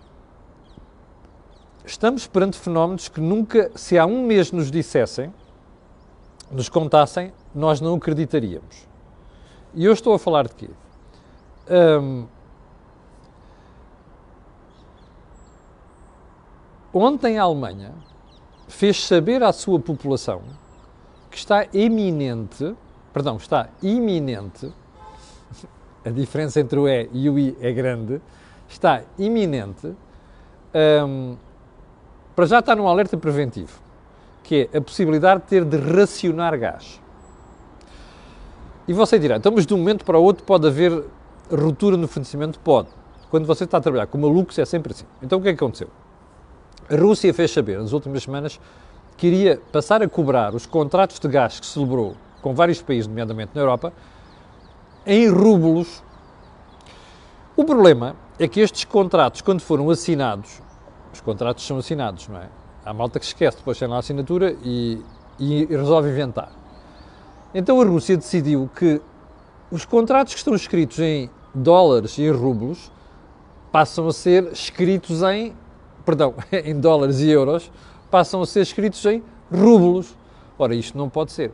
estamos 1.89 2.27
perante 2.27 2.57
fenómenos 2.57 3.07
que 3.07 3.19
nunca, 3.19 3.71
se 3.75 3.97
há 3.97 4.05
um 4.05 4.23
mês 4.23 4.51
nos 4.51 4.69
dissessem, 4.69 5.33
nos 6.51 6.69
contassem, 6.69 7.33
nós 7.53 7.81
não 7.81 7.95
acreditaríamos. 7.95 8.87
E 9.73 9.85
eu 9.85 9.93
estou 9.93 10.13
a 10.13 10.19
falar 10.19 10.47
de 10.47 10.55
quê? 10.55 10.69
Um, 11.69 12.25
ontem 16.93 17.37
a 17.37 17.43
Alemanha 17.43 17.93
fez 18.67 19.03
saber 19.03 19.43
à 19.43 19.51
sua 19.51 19.79
população 19.79 20.41
que 21.29 21.37
está 21.37 21.67
eminente, 21.73 22.75
perdão, 23.11 23.37
está 23.37 23.69
iminente, 23.81 24.71
a 26.05 26.09
diferença 26.09 26.59
entre 26.59 26.79
o 26.79 26.87
E 26.87 27.09
e 27.13 27.29
o 27.29 27.37
I 27.37 27.57
é 27.59 27.71
grande, 27.71 28.21
está 28.67 29.03
iminente 29.17 29.93
um, 31.05 31.35
para 32.39 32.47
já 32.47 32.59
está 32.59 32.73
num 32.73 32.87
alerta 32.87 33.17
preventivo, 33.17 33.81
que 34.43 34.69
é 34.71 34.77
a 34.77 34.81
possibilidade 34.81 35.41
de 35.41 35.47
ter 35.47 35.65
de 35.65 35.75
racionar 35.75 36.57
gás. 36.57 37.01
E 38.87 38.93
você 38.93 39.19
dirá, 39.19 39.35
então, 39.35 39.51
mas 39.53 39.65
de 39.65 39.73
um 39.73 39.77
momento 39.77 40.05
para 40.05 40.17
o 40.17 40.23
outro 40.23 40.45
pode 40.45 40.65
haver 40.65 41.03
ruptura 41.51 41.97
no 41.97 42.07
fornecimento? 42.07 42.57
Pode. 42.61 42.87
Quando 43.29 43.45
você 43.45 43.65
está 43.65 43.77
a 43.79 43.81
trabalhar 43.81 44.07
com 44.07 44.17
malucos 44.17 44.57
é 44.57 44.63
sempre 44.63 44.93
assim. 44.93 45.03
Então 45.21 45.39
o 45.39 45.41
que 45.41 45.49
é 45.49 45.51
que 45.51 45.61
aconteceu? 45.61 45.89
A 46.89 46.95
Rússia 46.95 47.33
fez 47.33 47.51
saber 47.51 47.77
nas 47.77 47.91
últimas 47.91 48.23
semanas 48.23 48.57
que 49.17 49.27
iria 49.27 49.61
passar 49.69 50.01
a 50.01 50.07
cobrar 50.07 50.55
os 50.55 50.65
contratos 50.65 51.19
de 51.19 51.27
gás 51.27 51.59
que 51.59 51.65
celebrou 51.65 52.15
com 52.41 52.55
vários 52.55 52.81
países, 52.81 53.05
nomeadamente 53.05 53.51
na 53.53 53.59
Europa, 53.59 53.91
em 55.05 55.27
rublos. 55.27 56.01
O 57.57 57.65
problema 57.65 58.15
é 58.39 58.47
que 58.47 58.61
estes 58.61 58.85
contratos, 58.85 59.41
quando 59.41 59.59
foram 59.59 59.89
assinados, 59.89 60.61
os 61.13 61.21
contratos 61.21 61.65
são 61.65 61.77
assinados, 61.77 62.27
não 62.27 62.37
é? 62.37 62.47
Há 62.85 62.93
malta 62.93 63.19
que 63.19 63.25
esquece, 63.25 63.57
depois 63.57 63.77
tem 63.77 63.87
lá 63.87 63.97
a 63.97 63.99
assinatura 63.99 64.55
e, 64.63 65.01
e 65.37 65.65
resolve 65.65 66.09
inventar. 66.09 66.51
Então 67.53 67.81
a 67.81 67.85
Rússia 67.85 68.15
decidiu 68.15 68.69
que 68.75 69.01
os 69.71 69.85
contratos 69.85 70.33
que 70.33 70.39
estão 70.39 70.55
escritos 70.55 70.99
em 70.99 71.29
dólares 71.53 72.17
e 72.17 72.23
em 72.23 72.31
rublos 72.31 72.91
passam 73.71 74.07
a 74.07 74.13
ser 74.13 74.51
escritos 74.51 75.21
em, 75.23 75.53
perdão, 76.05 76.33
em 76.51 76.79
dólares 76.79 77.19
e 77.19 77.29
euros, 77.29 77.71
passam 78.09 78.41
a 78.41 78.45
ser 78.45 78.61
escritos 78.61 79.03
em 79.05 79.23
rublos. 79.51 80.15
Ora, 80.57 80.75
isto 80.75 80.97
não 80.97 81.09
pode 81.09 81.31
ser. 81.31 81.51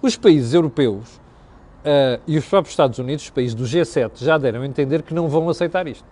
Os 0.00 0.16
países 0.16 0.54
europeus 0.54 1.16
uh, 1.16 2.20
e 2.26 2.38
os 2.38 2.46
próprios 2.46 2.72
Estados 2.72 2.98
Unidos, 2.98 3.24
os 3.24 3.30
países 3.30 3.54
do 3.54 3.64
G7, 3.64 4.12
já 4.16 4.38
deram 4.38 4.62
a 4.62 4.66
entender 4.66 5.02
que 5.02 5.12
não 5.12 5.28
vão 5.28 5.48
aceitar 5.48 5.86
isto. 5.86 6.04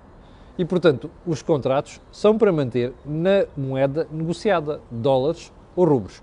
E, 0.59 0.65
portanto, 0.65 1.11
os 1.27 1.43
contratos 1.43 2.01
são 2.11 2.39
para 2.39 2.51
manter 2.51 2.93
na 3.05 3.45
moeda 3.57 4.07
negociada, 4.11 4.81
dólares 4.91 5.53
ou 5.75 5.85
rublos. 5.85 6.23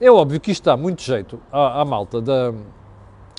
É 0.00 0.10
óbvio 0.10 0.40
que 0.40 0.50
isto 0.50 0.64
dá 0.64 0.76
muito 0.76 1.02
jeito 1.02 1.40
à, 1.50 1.80
à 1.80 1.84
malta 1.84 2.20
da, 2.20 2.52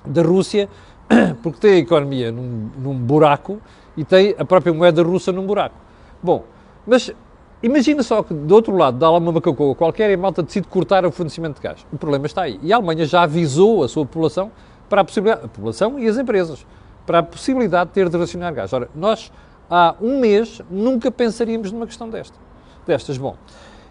da 0.05 0.22
Rússia, 0.22 0.69
porque 1.43 1.60
tem 1.60 1.74
a 1.74 1.77
economia 1.77 2.31
num, 2.31 2.69
num 2.77 2.93
buraco 2.93 3.62
e 3.98 4.03
tem 4.03 4.36
a 4.38 4.46
própria 4.46 4.74
moeda 4.74 5.03
russa 5.03 5.31
num 5.31 5.46
buraco. 5.46 5.75
Bom, 6.22 6.43
mas 6.86 7.13
imagina 7.62 8.03
só 8.03 8.24
que 8.24 8.34
do 8.34 8.55
outro 8.55 8.75
lado 8.75 8.98
dá 8.98 9.10
lá 9.10 9.17
uma 9.17 9.31
macacoa 9.31 9.75
qualquer 9.75 10.10
e 10.10 10.13
a 10.13 10.17
malta 10.17 10.43
decide 10.43 10.67
cortar 10.67 11.05
o 11.05 11.12
fornecimento 11.12 11.55
de 11.55 11.62
gás. 11.62 11.86
O 11.91 11.98
problema 11.98 12.25
está 12.25 12.43
aí. 12.43 12.60
E 12.63 12.72
a 12.72 12.77
Alemanha 12.77 13.05
já 13.05 13.24
avisou 13.24 13.84
a 13.84 13.88
sua 13.88 14.05
população 14.05 14.51
para 14.89 15.01
a 15.01 15.03
possibilidade, 15.03 15.46
a 15.46 15.48
população 15.50 16.00
e 16.00 16.08
as 16.08 16.17
empresas, 16.17 16.65
para 17.05 17.19
a 17.19 17.24
possibilidade 17.24 17.89
de 17.89 17.93
ter 17.93 18.10
de 18.10 18.17
racionar 18.17 18.53
gás. 18.53 18.74
Ora, 18.74 18.89
nós 18.96 19.31
há 19.70 19.96
um 20.02 20.20
mês 20.20 20.62
nunca 20.70 21.12
pensaríamos 21.12 21.72
numa 21.72 21.86
questão 21.86 22.10
desta, 22.10 22.38
destas. 22.86 23.18
Bom, 23.18 23.36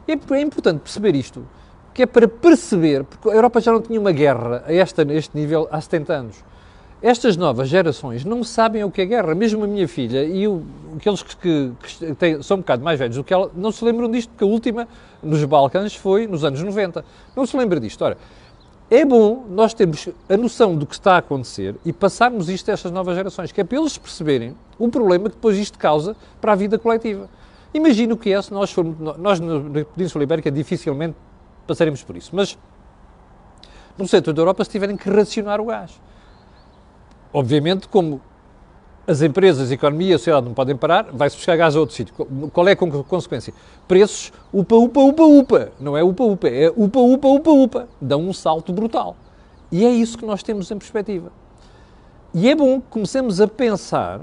é, 0.06 0.12
é 0.12 0.40
importante 0.40 0.80
perceber 0.80 1.14
isto, 1.14 1.46
que 1.94 2.02
é 2.02 2.06
para 2.06 2.26
perceber, 2.26 3.04
porque 3.04 3.28
a 3.28 3.32
Europa 3.32 3.60
já 3.60 3.72
não 3.72 3.80
tinha 3.80 4.00
uma 4.00 4.12
guerra 4.12 4.64
a, 4.66 4.72
esta, 4.72 5.02
a 5.02 5.14
este 5.14 5.36
nível 5.36 5.68
há 5.70 5.80
70 5.80 6.12
anos. 6.12 6.44
Estas 7.00 7.36
novas 7.36 7.68
gerações 7.68 8.24
não 8.24 8.42
sabem 8.42 8.82
o 8.82 8.90
que 8.90 9.00
é 9.00 9.06
guerra. 9.06 9.32
Mesmo 9.32 9.62
a 9.62 9.68
minha 9.68 9.86
filha 9.86 10.24
e 10.24 10.48
o, 10.48 10.64
aqueles 10.96 11.22
que, 11.22 11.36
que, 11.36 11.72
que 11.80 12.14
têm, 12.16 12.42
são 12.42 12.56
um 12.56 12.60
bocado 12.60 12.82
mais 12.82 12.98
velhos 12.98 13.16
do 13.16 13.22
que 13.22 13.32
ela 13.32 13.52
não 13.54 13.70
se 13.70 13.84
lembram 13.84 14.10
disto, 14.10 14.30
porque 14.30 14.42
a 14.42 14.46
última 14.48 14.88
nos 15.22 15.44
Balcãs 15.44 15.94
foi 15.94 16.26
nos 16.26 16.44
anos 16.44 16.60
90. 16.60 17.04
Não 17.36 17.46
se 17.46 17.56
lembra 17.56 17.78
disto. 17.78 18.02
Ora, 18.04 18.18
é 18.90 19.04
bom 19.04 19.44
nós 19.50 19.74
termos 19.74 20.08
a 20.28 20.36
noção 20.36 20.74
do 20.74 20.86
que 20.86 20.94
está 20.94 21.14
a 21.14 21.18
acontecer 21.18 21.76
e 21.84 21.92
passarmos 21.92 22.48
isto 22.48 22.70
a 22.70 22.74
estas 22.74 22.90
novas 22.90 23.14
gerações, 23.14 23.52
que 23.52 23.60
é 23.60 23.64
para 23.64 23.78
eles 23.78 23.98
perceberem 23.98 24.56
o 24.78 24.88
problema 24.88 25.28
que 25.28 25.36
depois 25.36 25.58
isto 25.58 25.78
causa 25.78 26.16
para 26.40 26.52
a 26.52 26.54
vida 26.54 26.78
coletiva. 26.78 27.28
Imagina 27.74 28.14
o 28.14 28.16
que 28.16 28.32
é 28.32 28.40
se 28.40 28.52
nós 28.52 28.72
formos, 28.72 28.96
nós 29.18 29.40
na 29.40 29.84
Península 29.84 30.24
Ibérica 30.24 30.50
dificilmente 30.50 31.16
passaremos 31.66 32.02
por 32.02 32.16
isso, 32.16 32.30
mas 32.32 32.56
no 33.98 34.08
centro 34.08 34.32
da 34.32 34.40
Europa 34.40 34.64
se 34.64 34.70
tiverem 34.70 34.96
que 34.96 35.10
racionar 35.10 35.60
o 35.60 35.66
gás. 35.66 36.00
Obviamente, 37.30 37.88
como 37.88 38.22
as 39.08 39.22
empresas, 39.22 39.70
a 39.70 39.74
economia, 39.74 40.16
a 40.16 40.18
sociedade 40.18 40.44
não 40.44 40.52
podem 40.52 40.76
parar, 40.76 41.06
vai-se 41.10 41.34
buscar 41.34 41.56
gás 41.56 41.74
a 41.74 41.80
outro 41.80 41.96
sítio. 41.96 42.14
Qual 42.52 42.68
é 42.68 42.72
a 42.72 42.76
consequência? 42.76 43.54
Preços 43.88 44.30
upa, 44.52 44.76
upa, 44.76 45.00
upa, 45.00 45.22
upa. 45.22 45.72
Não 45.80 45.96
é 45.96 46.02
upa, 46.02 46.24
upa, 46.24 46.46
é 46.46 46.68
upa, 46.68 47.00
upa, 47.00 47.28
upa, 47.28 47.50
upa. 47.50 47.88
Dão 47.98 48.20
um 48.20 48.34
salto 48.34 48.70
brutal. 48.70 49.16
E 49.72 49.86
é 49.86 49.88
isso 49.88 50.18
que 50.18 50.26
nós 50.26 50.42
temos 50.42 50.70
em 50.70 50.76
perspectiva. 50.76 51.32
E 52.34 52.50
é 52.50 52.54
bom 52.54 52.82
que 52.82 52.88
comecemos 52.90 53.40
a 53.40 53.48
pensar 53.48 54.20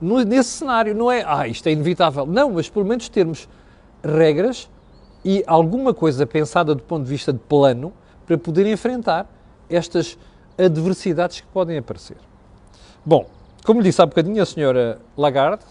nesse 0.00 0.50
cenário. 0.50 0.94
Não 0.94 1.10
é, 1.10 1.24
ah, 1.26 1.48
isto 1.48 1.66
é 1.66 1.72
inevitável. 1.72 2.24
Não, 2.24 2.52
mas 2.52 2.68
pelo 2.68 2.84
menos 2.84 3.08
termos 3.08 3.48
regras 4.04 4.70
e 5.24 5.42
alguma 5.48 5.92
coisa 5.92 6.24
pensada 6.24 6.76
do 6.76 6.82
ponto 6.84 7.02
de 7.02 7.10
vista 7.10 7.32
de 7.32 7.40
plano 7.40 7.92
para 8.24 8.38
poder 8.38 8.70
enfrentar 8.70 9.28
estas 9.68 10.16
adversidades 10.56 11.40
que 11.40 11.46
podem 11.48 11.76
aparecer. 11.76 12.16
Bom, 13.04 13.26
como 13.68 13.82
disse 13.82 14.00
há 14.00 14.06
bocadinho, 14.06 14.42
a 14.42 14.46
senhora 14.46 14.98
Lagarde 15.14 15.62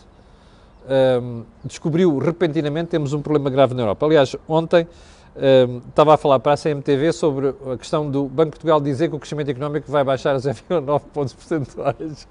um, 1.20 1.44
descobriu 1.64 2.20
repentinamente 2.20 2.90
temos 2.90 3.12
um 3.12 3.24
problema 3.24 3.50
grave 3.50 3.74
na 3.74 3.82
Europa. 3.82 4.06
Aliás, 4.06 4.36
ontem 4.48 4.88
um, 5.36 5.78
estava 5.90 6.14
a 6.14 6.18
falar 6.18 6.38
para 6.38 6.54
a 6.54 6.58
CMTV 6.58 7.12
sobre 7.12 7.56
a 7.74 7.76
questão 7.76 8.08
do 8.08 8.26
Banco 8.26 8.52
de 8.52 8.52
Portugal 8.52 8.80
dizer 8.80 9.10
que 9.10 9.16
o 9.16 9.20
crescimento 9.20 9.50
económico 9.50 9.92
vai 9.92 10.04
baixar 10.04 10.36
a 10.36 10.38
0,9 10.38 11.02
pontos 11.12 11.34
percentuais. 11.34 12.28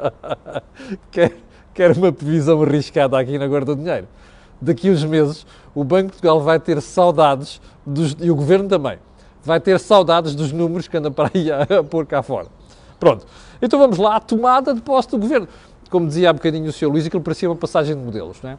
quer, 1.10 1.36
quer 1.74 1.90
uma 1.96 2.12
previsão 2.12 2.62
arriscada 2.62 3.18
aqui 3.18 3.36
na 3.36 3.48
Guarda 3.48 3.74
do 3.74 3.82
Dinheiro. 3.82 4.06
Daqui 4.60 4.88
uns 4.88 5.02
meses, 5.02 5.44
o 5.74 5.82
Banco 5.82 6.04
de 6.04 6.12
Portugal 6.12 6.40
vai 6.42 6.60
ter 6.60 6.80
saudades, 6.80 7.60
dos, 7.84 8.16
e 8.20 8.30
o 8.30 8.36
Governo 8.36 8.68
também, 8.68 9.00
vai 9.42 9.58
ter 9.58 9.80
saudades 9.80 10.32
dos 10.36 10.52
números 10.52 10.86
que 10.86 10.96
anda 10.96 11.10
para 11.10 11.28
aí 11.34 11.50
a, 11.50 11.62
a 11.62 11.82
pôr 11.82 12.06
cá 12.06 12.22
fora. 12.22 12.46
Pronto. 12.98 13.26
Então 13.60 13.78
vamos 13.78 13.98
lá, 13.98 14.16
a 14.16 14.20
tomada 14.20 14.74
de 14.74 14.80
posse 14.80 15.10
do 15.10 15.18
governo. 15.18 15.48
Como 15.90 16.06
dizia 16.06 16.30
há 16.30 16.32
bocadinho 16.32 16.68
o 16.68 16.72
Sr. 16.72 16.88
Luís, 16.88 17.06
aquilo 17.06 17.22
parecia 17.22 17.48
uma 17.48 17.56
passagem 17.56 17.96
de 17.96 18.02
modelos, 18.02 18.38
não 18.42 18.50
é? 18.50 18.58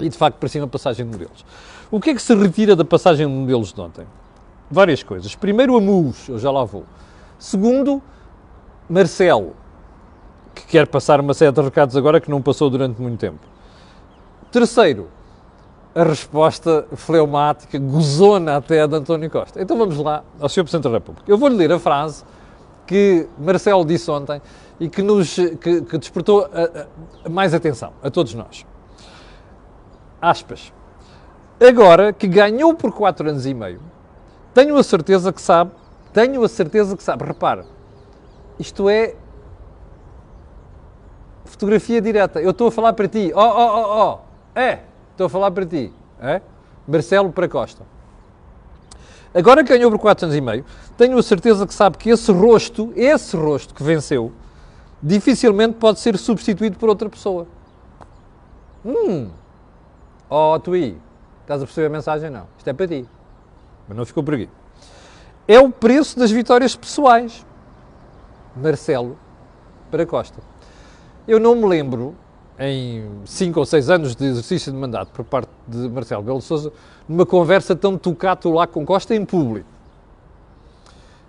E 0.00 0.08
de 0.08 0.16
facto 0.16 0.36
parecia 0.36 0.60
uma 0.60 0.68
passagem 0.68 1.04
de 1.04 1.12
modelos. 1.12 1.44
O 1.90 2.00
que 2.00 2.10
é 2.10 2.14
que 2.14 2.22
se 2.22 2.34
retira 2.34 2.76
da 2.76 2.84
passagem 2.84 3.26
de 3.26 3.32
modelos 3.32 3.72
de 3.72 3.80
ontem? 3.80 4.06
Várias 4.70 5.02
coisas. 5.02 5.34
Primeiro, 5.34 5.76
a 5.76 5.80
MUS, 5.80 6.28
eu 6.28 6.38
já 6.38 6.50
lá 6.50 6.64
vou. 6.64 6.84
Segundo, 7.38 8.02
Marcelo, 8.88 9.54
que 10.54 10.66
quer 10.66 10.86
passar 10.86 11.20
uma 11.20 11.34
série 11.34 11.52
de 11.52 11.60
recados 11.60 11.96
agora 11.96 12.20
que 12.20 12.30
não 12.30 12.42
passou 12.42 12.68
durante 12.68 13.00
muito 13.00 13.18
tempo. 13.18 13.40
Terceiro, 14.50 15.08
a 15.94 16.02
resposta 16.02 16.86
fleumática, 16.94 17.78
gozona 17.78 18.56
até 18.56 18.86
de 18.86 18.94
António 18.94 19.30
Costa. 19.30 19.60
Então 19.60 19.76
vamos 19.78 19.96
lá 19.98 20.22
ao 20.38 20.48
Sr. 20.48 20.62
Presidente 20.62 20.84
da 20.84 20.90
República. 20.90 21.30
Eu 21.30 21.38
vou-lhe 21.38 21.56
ler 21.56 21.72
a 21.72 21.78
frase 21.78 22.24
que 22.88 23.28
Marcelo 23.38 23.84
disse 23.84 24.10
ontem 24.10 24.40
e 24.80 24.88
que 24.88 25.02
nos 25.02 25.34
que, 25.34 25.82
que 25.82 25.98
despertou 25.98 26.48
a, 26.50 27.26
a, 27.26 27.28
mais 27.28 27.52
atenção 27.52 27.92
a 28.02 28.10
todos 28.10 28.32
nós. 28.32 28.66
Aspas. 30.20 30.72
Agora 31.60 32.14
que 32.14 32.26
ganhou 32.26 32.72
por 32.74 32.90
4 32.90 33.28
anos 33.28 33.44
e 33.44 33.52
meio, 33.52 33.82
tenho 34.54 34.74
a 34.76 34.82
certeza 34.82 35.32
que 35.32 35.42
sabe, 35.42 35.70
tenho 36.14 36.42
a 36.42 36.48
certeza 36.48 36.96
que 36.96 37.02
sabe, 37.02 37.24
repara, 37.24 37.66
isto 38.58 38.88
é 38.88 39.14
fotografia 41.44 42.00
direta. 42.00 42.40
Eu 42.40 42.50
estou 42.50 42.68
a 42.68 42.72
falar 42.72 42.94
para 42.94 43.06
ti. 43.06 43.32
Oh, 43.34 43.40
oh, 43.40 43.80
oh, 43.80 44.02
oh. 44.02 44.58
É, 44.58 44.80
estou 45.10 45.26
a 45.26 45.30
falar 45.30 45.50
para 45.50 45.66
ti. 45.66 45.92
É? 46.20 46.40
Marcelo 46.86 47.30
para 47.32 47.48
Costa. 47.48 47.84
Agora 49.38 49.62
ganhou 49.62 49.88
por 49.88 50.00
4 50.00 50.26
anos 50.26 50.36
e 50.36 50.40
meio, 50.40 50.64
tenho 50.96 51.16
a 51.16 51.22
certeza 51.22 51.64
que 51.64 51.72
sabe 51.72 51.96
que 51.96 52.10
esse 52.10 52.32
rosto, 52.32 52.92
esse 52.96 53.36
rosto 53.36 53.72
que 53.72 53.84
venceu, 53.84 54.32
dificilmente 55.00 55.74
pode 55.74 56.00
ser 56.00 56.18
substituído 56.18 56.76
por 56.76 56.88
outra 56.88 57.08
pessoa. 57.08 57.46
Hum. 58.84 59.30
Oh, 60.28 60.58
Tui, 60.58 60.98
estás 61.42 61.62
a 61.62 61.66
perceber 61.66 61.86
a 61.86 61.90
mensagem? 61.90 62.30
Não. 62.30 62.48
Isto 62.58 62.68
é 62.68 62.72
para 62.72 62.88
ti. 62.88 63.06
Mas 63.86 63.96
não 63.96 64.04
ficou 64.04 64.24
por 64.24 64.34
aqui. 64.34 64.48
É 65.46 65.60
o 65.60 65.70
preço 65.70 66.18
das 66.18 66.32
vitórias 66.32 66.74
pessoais. 66.74 67.46
Marcelo 68.56 69.16
para 69.88 70.04
Costa. 70.04 70.42
Eu 71.28 71.38
não 71.38 71.54
me 71.54 71.64
lembro 71.64 72.16
em 72.58 73.04
5 73.24 73.58
ou 73.58 73.64
6 73.64 73.90
anos 73.90 74.16
de 74.16 74.24
exercício 74.24 74.72
de 74.72 74.78
mandato 74.78 75.10
por 75.12 75.24
parte 75.24 75.48
de 75.66 75.88
Marcelo 75.88 76.22
Belo 76.22 76.40
Souza, 76.40 76.72
numa 77.08 77.24
conversa 77.24 77.76
tão 77.76 77.96
tocato 77.96 78.50
lá 78.50 78.66
com 78.66 78.84
Costa 78.84 79.14
em 79.14 79.24
público. 79.24 79.68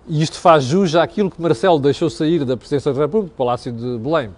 E 0.08 0.22
isto 0.22 0.38
faz 0.38 0.64
jus 0.64 0.96
àquilo 0.96 1.30
que 1.30 1.40
Marcelo 1.40 1.78
deixou 1.78 2.10
sair 2.10 2.44
da 2.44 2.56
Presidência 2.56 2.92
da 2.92 3.00
República, 3.00 3.32
do 3.32 3.36
Palácio 3.36 3.72
de 3.72 3.98
Belém, 3.98 4.30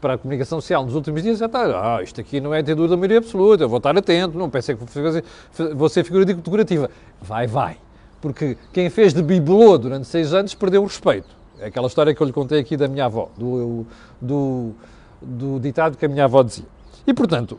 para 0.00 0.14
a 0.14 0.18
comunicação 0.18 0.60
social 0.60 0.84
nos 0.84 0.94
últimos 0.94 1.22
dias, 1.22 1.38
já 1.38 1.46
está, 1.46 1.96
ah, 1.96 2.02
isto 2.02 2.18
aqui 2.20 2.40
não 2.40 2.54
é 2.54 2.62
ter 2.62 2.74
da 2.74 2.96
maioria 2.96 3.18
absoluta, 3.18 3.64
eu 3.64 3.68
vou 3.68 3.76
estar 3.76 3.96
atento, 3.96 4.38
não 4.38 4.48
pensei 4.48 4.74
que 4.74 5.74
vou 5.74 5.88
ser 5.90 6.04
figura 6.04 6.24
decorativa. 6.24 6.90
Vai, 7.20 7.46
vai. 7.46 7.76
Porque 8.20 8.56
quem 8.72 8.88
fez 8.88 9.12
de 9.12 9.22
bibelô 9.22 9.76
durante 9.76 10.06
seis 10.06 10.32
anos 10.32 10.54
perdeu 10.54 10.82
o 10.82 10.86
respeito. 10.86 11.28
É 11.58 11.66
aquela 11.66 11.86
história 11.86 12.14
que 12.14 12.20
eu 12.22 12.26
lhe 12.26 12.32
contei 12.32 12.58
aqui 12.58 12.76
da 12.76 12.88
minha 12.88 13.04
avó, 13.04 13.28
do, 13.36 13.86
do 14.20 14.72
do 15.20 15.58
ditado 15.60 15.96
que 15.96 16.04
a 16.04 16.08
minha 16.08 16.24
avó 16.24 16.42
dizia. 16.42 16.66
E, 17.06 17.12
portanto, 17.12 17.58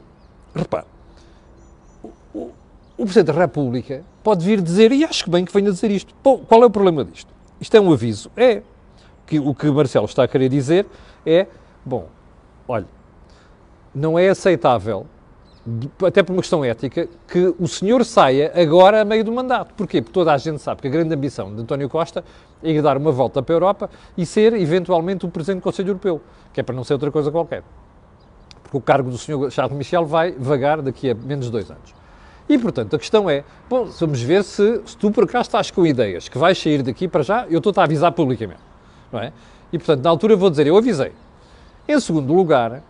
repare, 0.54 0.86
o, 2.34 2.52
o 2.98 3.04
Presidente 3.04 3.28
da 3.28 3.34
República 3.34 4.04
pode 4.24 4.46
vir 4.46 4.62
dizer, 4.62 4.92
e 4.92 5.04
acho 5.04 5.24
que 5.24 5.30
bem 5.30 5.46
que 5.46 5.54
venha 5.54 5.72
dizer 5.72 5.92
isto. 5.92 6.14
Bom, 6.24 6.40
qual 6.40 6.64
é 6.64 6.66
o 6.66 6.70
problema 6.70 7.04
disto? 7.04 7.32
Isto 7.60 7.78
é 7.78 7.82
um 7.82 7.92
aviso. 7.92 8.32
É. 8.36 8.62
Que, 9.26 9.40
o 9.40 9.56
que 9.56 9.70
Marcelo 9.72 10.06
está 10.06 10.24
a 10.24 10.28
querer 10.28 10.50
dizer 10.50 10.86
é, 11.26 11.48
bom, 11.86 12.08
olha, 12.68 12.88
não 13.94 14.20
é 14.20 14.28
aceitável, 14.28 15.06
até 16.06 16.24
por 16.24 16.34
uma 16.34 16.42
questão 16.42 16.66
ética, 16.66 17.08
que 17.28 17.54
o 17.60 17.68
senhor 17.68 18.04
saia 18.04 18.52
agora 18.56 19.02
a 19.02 19.06
meio 19.06 19.24
do 19.24 19.32
mandato. 19.32 19.74
Porquê? 19.76 20.02
Porque 20.02 20.14
toda 20.14 20.34
a 20.34 20.38
gente 20.38 20.60
sabe 20.60 20.82
que 20.82 20.88
a 20.88 20.92
grande 20.92 21.14
ambição 21.14 21.54
de 21.54 21.62
António 21.62 21.88
Costa 21.88 22.24
é 22.64 22.72
ir 22.72 22.82
dar 22.82 22.98
uma 22.98 23.12
volta 23.12 23.44
para 23.44 23.54
a 23.54 23.58
Europa 23.58 23.90
e 24.18 24.26
ser, 24.26 24.54
eventualmente, 24.54 25.26
o 25.26 25.30
Presidente 25.30 25.60
do 25.60 25.64
Conselho 25.64 25.90
Europeu 25.90 26.22
que 26.54 26.60
é 26.60 26.64
para 26.64 26.76
não 26.76 26.84
ser 26.84 26.94
outra 26.94 27.12
coisa 27.12 27.32
qualquer. 27.32 27.64
Porque 28.64 28.78
o 28.78 28.82
cargo 28.82 29.10
do 29.10 29.18
Sr. 29.18 29.50
Charles 29.52 29.76
Michel 29.76 30.06
vai 30.06 30.32
vagar 30.32 30.82
daqui 30.82 31.10
a 31.10 31.16
menos 31.16 31.46
de 31.46 31.52
dois 31.52 31.70
anos. 31.70 31.94
E, 32.50 32.58
portanto, 32.58 32.96
a 32.96 33.00
questão 33.00 33.30
é, 33.30 33.44
bom, 33.70 33.86
vamos 33.86 34.22
ver 34.22 34.44
se, 34.44 34.82
se 34.86 34.98
tu 34.98 35.12
por 35.12 35.24
acaso 35.24 35.48
estás 35.48 35.72
com 35.72 35.86
ideias 35.86 36.28
que 36.28 36.38
vais 36.38 36.58
sair 36.58 36.82
daqui 36.82 37.08
para 37.08 37.24
já, 37.24 37.46
eu 37.48 37.60
estou-te 37.60 37.80
a 37.80 37.84
avisar 37.84 38.12
publicamente, 38.12 38.60
não 39.12 39.20
é? 39.20 39.32
E, 39.72 39.78
portanto, 39.78 40.04
na 40.04 40.10
altura 40.10 40.36
vou 40.36 40.50
dizer, 40.50 40.68
eu 40.68 40.76
avisei. 40.76 41.14
Em 41.88 42.00
segundo 42.00 42.34
lugar, 42.34 42.84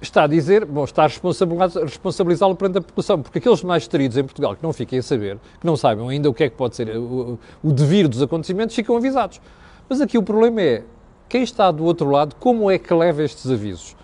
está 0.00 0.24
a 0.24 0.26
dizer, 0.26 0.64
bom, 0.64 0.84
está 0.84 1.04
a 1.04 1.06
responsabilizá-lo 1.06 2.54
perante 2.56 2.78
a 2.78 2.80
população, 2.80 3.20
porque 3.20 3.38
aqueles 3.38 3.62
mais 3.62 3.82
distraídos 3.82 4.16
em 4.16 4.24
Portugal 4.24 4.56
que 4.56 4.62
não 4.62 4.72
fiquem 4.72 4.98
a 4.98 5.02
saber, 5.02 5.38
que 5.60 5.66
não 5.66 5.76
saibam 5.76 6.08
ainda 6.08 6.28
o 6.28 6.34
que 6.34 6.44
é 6.44 6.48
que 6.48 6.56
pode 6.56 6.76
ser 6.76 6.96
o, 6.96 7.38
o 7.62 7.72
devir 7.72 8.08
dos 8.08 8.22
acontecimentos, 8.22 8.74
ficam 8.74 8.96
avisados. 8.96 9.40
Mas 9.88 10.00
aqui 10.00 10.16
o 10.16 10.22
problema 10.22 10.62
é, 10.62 10.82
quem 11.28 11.42
está 11.42 11.70
do 11.70 11.84
outro 11.84 12.08
lado, 12.10 12.34
como 12.36 12.70
é 12.70 12.78
que 12.78 12.92
leva 12.94 13.22
estes 13.22 13.50
avisos? 13.50 13.94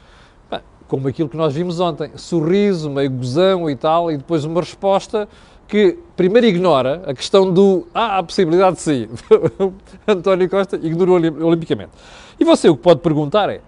Bem, 0.51 0.61
como 0.87 1.09
aquilo 1.09 1.29
que 1.29 1.37
nós 1.37 1.55
vimos 1.55 1.81
ontem, 1.81 2.11
sorriso, 2.17 2.91
meio 2.91 3.11
gozão 3.11 3.71
e 3.71 3.77
tal, 3.77 4.11
e 4.11 4.17
depois 4.17 4.45
uma 4.45 4.61
resposta 4.61 5.29
que 5.67 5.99
primeiro 6.15 6.47
ignora 6.47 7.03
a 7.07 7.15
questão 7.15 7.53
do 7.53 7.89
ah, 7.93 8.19
a 8.19 8.23
possibilidade 8.23 8.77
de 8.77 8.83
sair. 8.83 9.11
António 10.07 10.49
Costa 10.49 10.77
ignorou 10.77 11.17
olimpicamente. 11.17 11.91
E 12.39 12.45
você 12.45 12.69
o 12.69 12.77
que 12.77 12.83
pode 12.83 13.01
perguntar 13.01 13.49
é, 13.49 13.61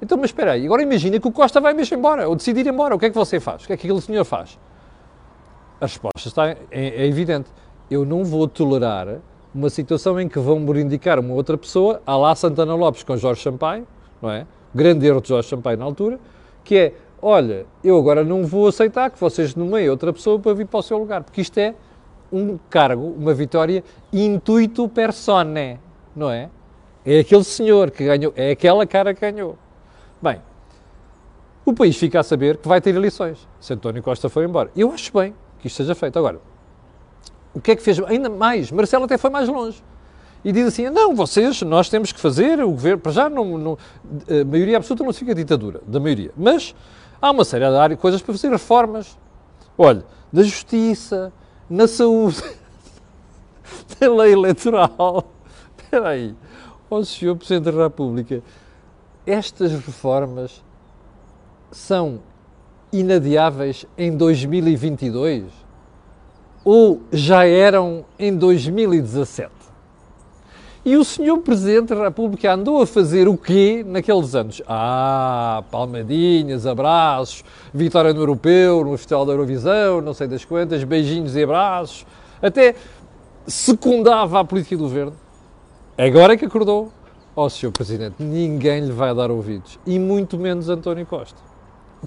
então, 0.00 0.18
mas 0.18 0.30
espera 0.30 0.52
aí, 0.52 0.66
agora 0.66 0.82
imagina 0.82 1.18
que 1.18 1.26
o 1.26 1.32
Costa 1.32 1.60
vai 1.60 1.72
mesmo 1.72 1.96
embora, 1.96 2.28
ou 2.28 2.36
decidir 2.36 2.66
ir 2.66 2.72
embora, 2.72 2.94
o 2.94 2.98
que 2.98 3.06
é 3.06 3.10
que 3.10 3.14
você 3.14 3.40
faz? 3.40 3.64
O 3.64 3.66
que 3.66 3.72
é 3.72 3.76
que 3.76 3.86
aquele 3.86 4.00
senhor 4.00 4.24
faz? 4.24 4.58
A 5.80 5.86
resposta 5.86 6.28
está, 6.28 6.48
é, 6.48 6.56
é 6.70 7.06
evidente. 7.06 7.50
Eu 7.90 8.04
não 8.04 8.24
vou 8.24 8.46
tolerar 8.46 9.20
uma 9.54 9.70
situação 9.70 10.20
em 10.20 10.28
que 10.28 10.38
vão-me 10.38 10.80
indicar 10.82 11.18
uma 11.18 11.32
outra 11.32 11.56
pessoa, 11.56 12.02
a 12.06 12.16
lá 12.16 12.34
Santana 12.34 12.74
Lopes 12.74 13.02
com 13.02 13.16
Jorge 13.16 13.42
Sampaio, 13.42 13.86
não 14.20 14.30
é? 14.30 14.46
Grande 14.74 15.06
erro 15.06 15.20
de 15.20 15.28
Jorge 15.28 15.48
Sampaio 15.48 15.78
na 15.78 15.84
altura, 15.86 16.20
que 16.62 16.76
é, 16.76 16.92
olha, 17.22 17.64
eu 17.82 17.96
agora 17.96 18.22
não 18.22 18.44
vou 18.44 18.68
aceitar 18.68 19.10
que 19.10 19.18
vocês 19.18 19.54
nomeiem 19.54 19.88
outra 19.88 20.12
pessoa 20.12 20.38
para 20.38 20.52
vir 20.52 20.66
para 20.66 20.80
o 20.80 20.82
seu 20.82 20.98
lugar, 20.98 21.22
porque 21.22 21.40
isto 21.40 21.56
é 21.58 21.74
um 22.30 22.58
cargo, 22.68 23.14
uma 23.16 23.32
vitória 23.32 23.82
intuito 24.12 24.88
persone, 24.88 25.78
não 26.14 26.30
é? 26.30 26.50
É 27.04 27.20
aquele 27.20 27.44
senhor 27.44 27.90
que 27.90 28.04
ganhou, 28.04 28.32
é 28.36 28.50
aquela 28.50 28.86
cara 28.86 29.14
que 29.14 29.20
ganhou. 29.20 29.56
Bem, 30.20 30.40
o 31.64 31.72
país 31.72 31.96
fica 31.96 32.20
a 32.20 32.22
saber 32.22 32.56
que 32.58 32.68
vai 32.68 32.80
ter 32.80 32.94
eleições 32.94 33.46
se 33.60 33.72
António 33.72 34.02
Costa 34.02 34.28
for 34.28 34.44
embora. 34.44 34.70
Eu 34.76 34.92
acho 34.92 35.12
bem 35.12 35.34
que 35.58 35.66
isto 35.66 35.76
seja 35.76 35.94
feito. 35.94 36.18
Agora, 36.18 36.40
o 37.52 37.60
que 37.60 37.72
é 37.72 37.76
que 37.76 37.82
fez? 37.82 37.98
Ainda 38.00 38.28
mais, 38.28 38.70
Marcelo 38.70 39.04
até 39.04 39.18
foi 39.18 39.30
mais 39.30 39.48
longe. 39.48 39.82
E 40.44 40.52
diz 40.52 40.66
assim: 40.66 40.88
não, 40.90 41.14
vocês, 41.14 41.60
nós 41.62 41.88
temos 41.88 42.12
que 42.12 42.20
fazer, 42.20 42.62
o 42.62 42.70
governo, 42.70 43.00
para 43.00 43.12
já, 43.12 43.28
não, 43.28 43.58
não, 43.58 43.78
a 44.28 44.44
maioria 44.44 44.76
absoluta 44.76 45.02
não 45.02 45.12
significa 45.12 45.34
ditadura, 45.34 45.80
da 45.86 45.98
maioria. 45.98 46.30
Mas 46.36 46.74
há 47.20 47.30
uma 47.30 47.44
série 47.44 47.68
de 47.68 47.76
áreas, 47.76 47.98
coisas 47.98 48.22
para 48.22 48.32
fazer, 48.32 48.50
reformas. 48.50 49.18
Olha, 49.76 50.04
da 50.32 50.42
justiça, 50.42 51.32
na 51.68 51.88
saúde, 51.88 52.42
na 54.00 54.08
lei 54.08 54.32
eleitoral. 54.32 55.32
Espera 55.76 56.10
aí, 56.10 56.34
ó 56.88 57.02
Senhor 57.02 57.36
Presidente 57.36 57.74
da 57.74 57.82
República, 57.82 58.42
estas 59.26 59.72
reformas 59.72 60.62
são 61.70 62.20
inadiáveis 62.92 63.84
em 63.98 64.16
2022 64.16 65.44
ou 66.64 67.02
já 67.12 67.44
eram 67.44 68.04
em 68.18 68.36
2017? 68.36 69.56
E 70.84 70.96
o 70.96 71.04
senhor 71.04 71.38
Presidente 71.38 71.92
da 71.92 72.04
República 72.04 72.54
andou 72.54 72.80
a 72.80 72.86
fazer 72.86 73.26
o 73.26 73.36
quê 73.36 73.84
naqueles 73.84 74.36
anos? 74.36 74.62
Ah, 74.68 75.64
palmadinhas, 75.68 76.64
abraços, 76.64 77.44
vitória 77.74 78.14
no 78.14 78.20
Europeu, 78.20 78.84
no 78.84 78.96
Festival 78.96 79.26
da 79.26 79.32
Eurovisão, 79.32 80.00
não 80.00 80.14
sei 80.14 80.28
das 80.28 80.44
quantas, 80.44 80.84
beijinhos 80.84 81.34
e 81.34 81.42
abraços, 81.42 82.06
até 82.40 82.76
secundava 83.48 84.38
a 84.38 84.44
política 84.44 84.76
do 84.76 84.84
governo. 84.84 85.14
Agora 85.98 86.34
é 86.34 86.36
que 86.36 86.44
acordou 86.44 86.92
Ó 87.38 87.44
oh, 87.44 87.50
Sr. 87.50 87.70
Presidente, 87.70 88.14
ninguém 88.18 88.86
lhe 88.86 88.92
vai 88.92 89.14
dar 89.14 89.30
ouvidos, 89.30 89.78
e 89.84 89.98
muito 89.98 90.38
menos 90.38 90.70
António 90.70 91.04
Costa. 91.04 91.38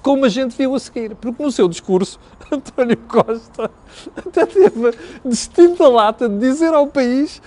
Como 0.01 0.25
a 0.25 0.29
gente 0.29 0.57
viu 0.57 0.73
a 0.73 0.79
seguir, 0.79 1.13
porque 1.13 1.43
no 1.43 1.51
seu 1.51 1.67
discurso, 1.67 2.19
António 2.51 2.97
Costa 3.07 3.69
até 4.17 4.47
teve 4.47 4.91
distinta 5.23 5.87
lata 5.87 6.27
de 6.27 6.39
dizer 6.39 6.73
ao 6.73 6.87
país 6.87 7.39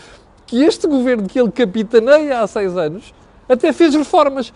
que 0.47 0.63
este 0.63 0.87
governo 0.87 1.29
que 1.29 1.41
ele 1.41 1.51
capitaneia 1.51 2.41
há 2.41 2.47
seis 2.47 2.77
anos 2.77 3.13
até 3.49 3.73
fez 3.73 3.97
reformas. 3.97 4.53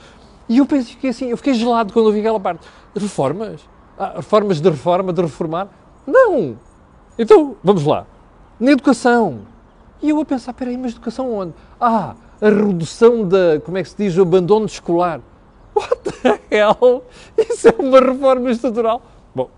E 0.49 0.59
eu 0.59 0.67
pensei 0.67 0.95
que 0.95 1.09
assim, 1.09 1.31
eu 1.31 1.37
fiquei 1.37 1.55
gelado 1.55 1.93
quando 1.93 2.07
ouvi 2.07 2.21
aquela 2.21 2.39
parte. 2.39 2.65
Reformas? 2.95 3.61
Ah, 3.99 4.13
reformas 4.17 4.61
de 4.61 4.71
reforma, 4.71 5.13
de 5.13 5.23
reformar? 5.23 5.69
Não! 6.07 6.57
Então, 7.19 7.57
vamos 7.65 7.85
lá. 7.85 8.07
Na 8.61 8.71
educação. 8.71 9.41
E 10.01 10.11
eu 10.11 10.21
a 10.21 10.25
pensar, 10.25 10.53
peraí, 10.53 10.77
mas 10.77 10.93
educação 10.93 11.33
onde? 11.35 11.55
Ah, 11.81 12.15
a 12.41 12.49
redução 12.49 13.27
da, 13.27 13.61
como 13.65 13.79
é 13.79 13.83
que 13.83 13.89
se 13.89 13.97
diz, 13.97 14.17
o 14.17 14.23
abandono 14.23 14.67
escolar. 14.67 15.21
What 15.75 15.97
the 16.23 16.41
hell? 16.51 17.05
Isso 17.37 17.69
é 17.69 17.75
uma 17.79 18.01
reforma 18.01 18.51
estrutural. 18.51 19.03
Bom, 19.35 19.51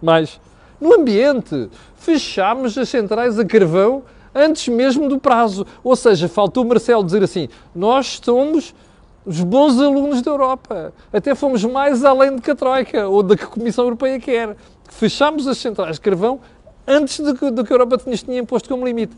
mas 0.00 0.40
no 0.80 0.94
ambiente, 0.94 1.68
fechámos 1.96 2.76
as 2.78 2.88
centrais 2.88 3.38
a 3.38 3.44
carvão 3.44 4.02
antes 4.34 4.68
mesmo 4.68 5.08
do 5.08 5.18
prazo. 5.18 5.66
Ou 5.82 5.96
seja, 5.96 6.28
faltou 6.28 6.64
Marcelo 6.64 7.04
dizer 7.04 7.22
assim: 7.22 7.48
nós 7.74 8.20
somos 8.22 8.74
os 9.26 9.42
bons 9.42 9.78
alunos 9.78 10.22
da 10.22 10.30
Europa. 10.30 10.92
Até 11.12 11.34
fomos 11.34 11.64
mais 11.64 12.04
além 12.04 12.36
do 12.36 12.42
que 12.42 12.50
a 12.50 12.54
Troika 12.54 13.08
ou 13.08 13.22
da 13.22 13.36
que 13.36 13.44
a 13.44 13.48
Comissão 13.48 13.84
Europeia 13.84 14.18
quer. 14.18 14.56
Fechámos 14.88 15.46
as 15.46 15.58
centrais 15.58 15.96
de 15.96 16.00
carvão 16.00 16.40
antes 16.86 17.20
do 17.20 17.34
que, 17.34 17.50
que 17.62 17.72
a 17.72 17.74
Europa 17.74 17.98
tinha 17.98 18.40
imposto 18.40 18.68
como 18.68 18.86
limite. 18.86 19.14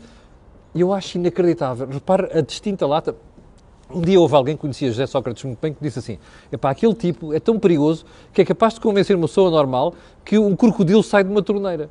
E 0.73 0.81
eu 0.81 0.93
acho 0.93 1.17
inacreditável. 1.17 1.87
Repare 1.87 2.29
a 2.37 2.41
distinta 2.41 2.87
lata. 2.87 3.15
Um 3.93 4.01
dia 4.01 4.19
houve 4.19 4.35
alguém 4.35 4.55
que 4.55 4.61
conhecia 4.61 4.89
José 4.89 5.05
Sócrates 5.05 5.43
muito 5.43 5.59
bem 5.59 5.73
que 5.73 5.79
disse 5.81 5.99
assim: 5.99 6.17
epá, 6.51 6.69
aquele 6.69 6.93
tipo 6.93 7.33
é 7.33 7.39
tão 7.39 7.59
perigoso 7.59 8.05
que 8.33 8.41
é 8.41 8.45
capaz 8.45 8.73
de 8.75 8.79
convencer 8.79 9.15
uma 9.15 9.27
pessoa 9.27 9.51
normal 9.51 9.93
que 10.23 10.37
um 10.37 10.55
crocodilo 10.55 11.03
sai 11.03 11.23
de 11.23 11.29
uma 11.29 11.41
torneira. 11.41 11.89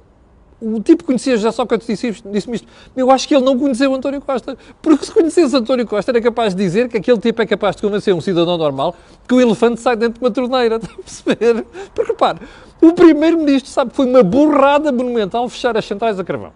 O 0.62 0.78
tipo 0.78 1.02
que 1.02 1.06
conhecia 1.06 1.36
José 1.36 1.50
Sócrates 1.52 1.86
disse-me 1.86 2.32
disse 2.32 2.50
isto. 2.52 2.68
Eu 2.94 3.10
acho 3.10 3.26
que 3.26 3.34
ele 3.34 3.44
não 3.44 3.58
conheceu 3.58 3.94
António 3.94 4.20
Costa. 4.20 4.58
Porque 4.82 5.06
se 5.06 5.12
conhecesse 5.12 5.56
António 5.56 5.86
Costa 5.86 6.10
era 6.10 6.20
capaz 6.20 6.54
de 6.54 6.62
dizer 6.62 6.88
que 6.88 6.98
aquele 6.98 7.18
tipo 7.18 7.40
é 7.40 7.46
capaz 7.46 7.76
de 7.76 7.82
convencer 7.82 8.14
um 8.14 8.20
cidadão 8.20 8.58
normal 8.58 8.94
que 9.26 9.34
o 9.34 9.40
elefante 9.40 9.80
sai 9.80 9.96
dentro 9.96 10.20
de 10.20 10.24
uma 10.24 10.30
torneira. 10.30 10.76
Está 10.82 10.92
a 10.92 10.96
perceber? 10.96 11.66
Porque 11.94 12.12
repare, 12.12 12.40
o 12.80 12.92
primeiro-ministro 12.92 13.70
sabe 13.70 13.90
que 13.90 13.96
foi 13.96 14.06
uma 14.06 14.22
burrada 14.22 14.92
monumental 14.92 15.48
fechar 15.48 15.76
as 15.78 15.84
centrais 15.86 16.18
a 16.18 16.24
carvão. 16.24 16.52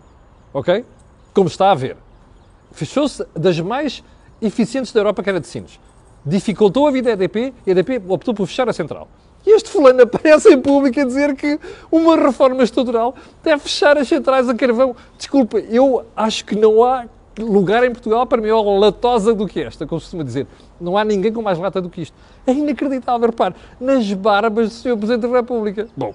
Ok? 0.53 0.85
Como 1.33 1.49
está 1.49 1.71
a 1.71 1.75
ver 1.75 1.97
fechou-se 2.75 3.25
das 3.35 3.59
mais 3.61 4.03
eficientes 4.43 4.93
da 4.93 5.01
Europa, 5.01 5.23
que 5.23 5.31
era 5.31 5.41
de 5.41 5.47
Sines. 5.47 5.79
Dificultou 6.27 6.87
a 6.87 6.91
vida 6.91 7.11
à 7.11 7.13
EDP 7.13 7.55
e 7.67 7.71
a 7.71 7.73
EDP 7.73 8.03
optou 8.09 8.35
por 8.35 8.47
fechar 8.47 8.69
a 8.69 8.73
central. 8.73 9.09
E 9.47 9.55
este 9.55 9.69
fulano 9.69 10.03
aparece 10.03 10.49
em 10.53 10.61
público 10.61 10.99
a 10.99 11.05
dizer 11.05 11.35
que 11.37 11.59
uma 11.93 12.17
reforma 12.17 12.63
estrutural 12.63 13.15
deve 13.43 13.63
fechar 13.63 13.97
as 13.99 14.09
centrais 14.09 14.49
a 14.49 14.55
carvão. 14.55 14.97
Desculpa, 15.19 15.59
eu 15.59 16.05
acho 16.17 16.45
que 16.47 16.57
não 16.57 16.83
há 16.83 17.05
lugar 17.39 17.85
em 17.85 17.91
Portugal 17.91 18.27
para 18.27 18.41
maior 18.41 18.63
latosa 18.79 19.35
do 19.35 19.47
que 19.47 19.61
esta, 19.61 19.87
como 19.87 20.01
se 20.01 20.07
costuma 20.07 20.23
dizer. 20.23 20.47
Não 20.81 20.97
há 20.97 21.05
ninguém 21.05 21.33
com 21.33 21.43
mais 21.43 21.59
lata 21.59 21.81
do 21.81 21.91
que 21.91 22.03
isto. 22.03 22.17
É 22.47 22.53
inacreditável, 22.53 23.27
repare, 23.27 23.55
nas 23.79 24.11
barbas 24.15 24.71
do 24.71 24.75
Sr. 24.75 24.97
Presidente 24.97 25.31
da 25.31 25.37
República. 25.37 25.89
Bom, 25.97 26.15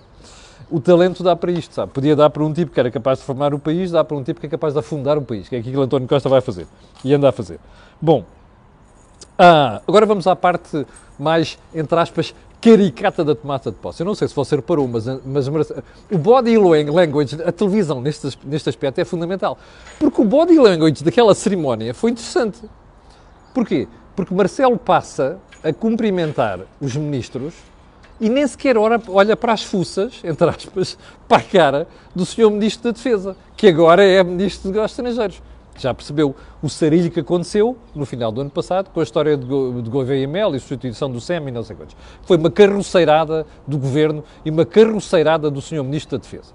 o 0.71 0.79
talento 0.79 1.23
dá 1.23 1.35
para 1.35 1.51
isto, 1.51 1.73
sabe? 1.73 1.91
Podia 1.91 2.15
dar 2.15 2.29
para 2.29 2.43
um 2.43 2.53
tipo 2.53 2.71
que 2.71 2.79
era 2.79 2.91
capaz 2.91 3.19
de 3.19 3.25
formar 3.25 3.53
o 3.53 3.59
país, 3.59 3.91
dá 3.91 4.03
para 4.03 4.15
um 4.15 4.23
tipo 4.23 4.39
que 4.39 4.45
é 4.45 4.49
capaz 4.49 4.73
de 4.73 4.79
afundar 4.79 5.17
o 5.17 5.21
país, 5.21 5.49
que 5.49 5.55
é 5.55 5.59
aquilo 5.59 5.75
que 5.75 5.81
António 5.81 6.07
Costa 6.07 6.29
vai 6.29 6.41
fazer 6.41 6.67
e 7.03 7.13
anda 7.13 7.29
a 7.29 7.31
fazer. 7.31 7.59
Bom, 8.01 8.23
ah, 9.37 9.81
agora 9.87 10.05
vamos 10.05 10.27
à 10.27 10.35
parte 10.35 10.85
mais, 11.17 11.57
entre 11.73 11.97
aspas, 11.99 12.35
caricata 12.61 13.23
da 13.23 13.33
tomada 13.33 13.71
de 13.71 13.77
posse. 13.77 14.01
Eu 14.01 14.05
não 14.05 14.13
sei 14.13 14.27
se 14.27 14.35
você 14.35 14.55
reparou, 14.57 14.87
mas, 14.87 15.05
mas 15.25 15.47
o 16.11 16.17
body 16.17 16.57
language, 16.57 17.41
a 17.43 17.51
televisão 17.51 18.01
neste, 18.01 18.37
neste 18.45 18.69
aspecto 18.69 18.99
é 18.99 19.05
fundamental. 19.05 19.57
Porque 19.97 20.21
o 20.21 20.25
body 20.25 20.57
language 20.57 21.03
daquela 21.03 21.33
cerimónia 21.33 21.93
foi 21.93 22.11
interessante. 22.11 22.59
Porquê? 23.53 23.87
Porque 24.15 24.33
Marcelo 24.33 24.77
passa 24.77 25.39
a 25.63 25.71
cumprimentar 25.73 26.59
os 26.79 26.95
ministros 26.95 27.53
e 28.19 28.29
nem 28.29 28.45
sequer 28.45 28.75
olha 28.77 29.35
para 29.35 29.53
as 29.53 29.63
fuças, 29.63 30.19
entre 30.23 30.49
aspas, 30.49 30.97
para 31.27 31.37
a 31.37 31.43
cara 31.43 31.87
do 32.13 32.25
senhor 32.25 32.49
Ministro 32.51 32.85
da 32.85 32.91
Defesa, 32.91 33.35
que 33.55 33.67
agora 33.67 34.03
é 34.03 34.23
Ministro 34.23 34.63
de 34.63 34.75
Negócios 34.75 34.99
Estrangeiros. 34.99 35.41
Já 35.77 35.93
percebeu 35.93 36.35
o 36.61 36.67
sarilho 36.67 37.09
que 37.09 37.21
aconteceu 37.21 37.77
no 37.95 38.05
final 38.05 38.33
do 38.33 38.41
ano 38.41 38.49
passado 38.49 38.89
com 38.89 38.99
a 38.99 39.03
história 39.03 39.37
de, 39.37 39.45
Gouveia 39.45 40.27
Mel 40.27 40.53
e 40.53 40.57
a 40.57 40.59
substituição 40.59 41.09
do 41.09 41.21
SEM 41.21 41.47
e 41.47 41.51
não 41.51 41.63
sei 41.63 41.73
quantos. 41.73 41.95
Foi 42.23 42.35
uma 42.35 42.51
carroceirada 42.51 43.45
do 43.65 43.77
Governo 43.77 44.21
e 44.43 44.49
uma 44.49 44.65
carroceirada 44.65 45.49
do 45.49 45.61
senhor 45.61 45.83
Ministro 45.85 46.17
da 46.17 46.21
Defesa, 46.21 46.53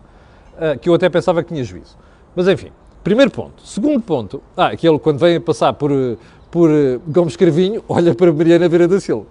uh, 0.56 0.78
que 0.78 0.90
eu 0.90 0.94
até 0.94 1.08
pensava 1.08 1.42
que 1.42 1.48
tinha 1.48 1.64
juízo. 1.64 1.96
Mas 2.36 2.46
enfim, 2.48 2.70
primeiro 3.02 3.30
ponto. 3.30 3.66
Segundo 3.66 4.02
ponto, 4.02 4.42
ah, 4.54 4.66
aquele 4.66 4.98
quando 4.98 5.18
vem 5.18 5.36
a 5.36 5.40
passar 5.40 5.72
por, 5.72 5.90
por 6.50 6.68
uh, 6.68 7.00
Gomes 7.06 7.34
Carvinho, 7.34 7.82
olha 7.88 8.14
para 8.14 8.30
Mariana 8.30 8.68
Vera 8.68 8.86
da 8.86 9.00
Silva. 9.00 9.24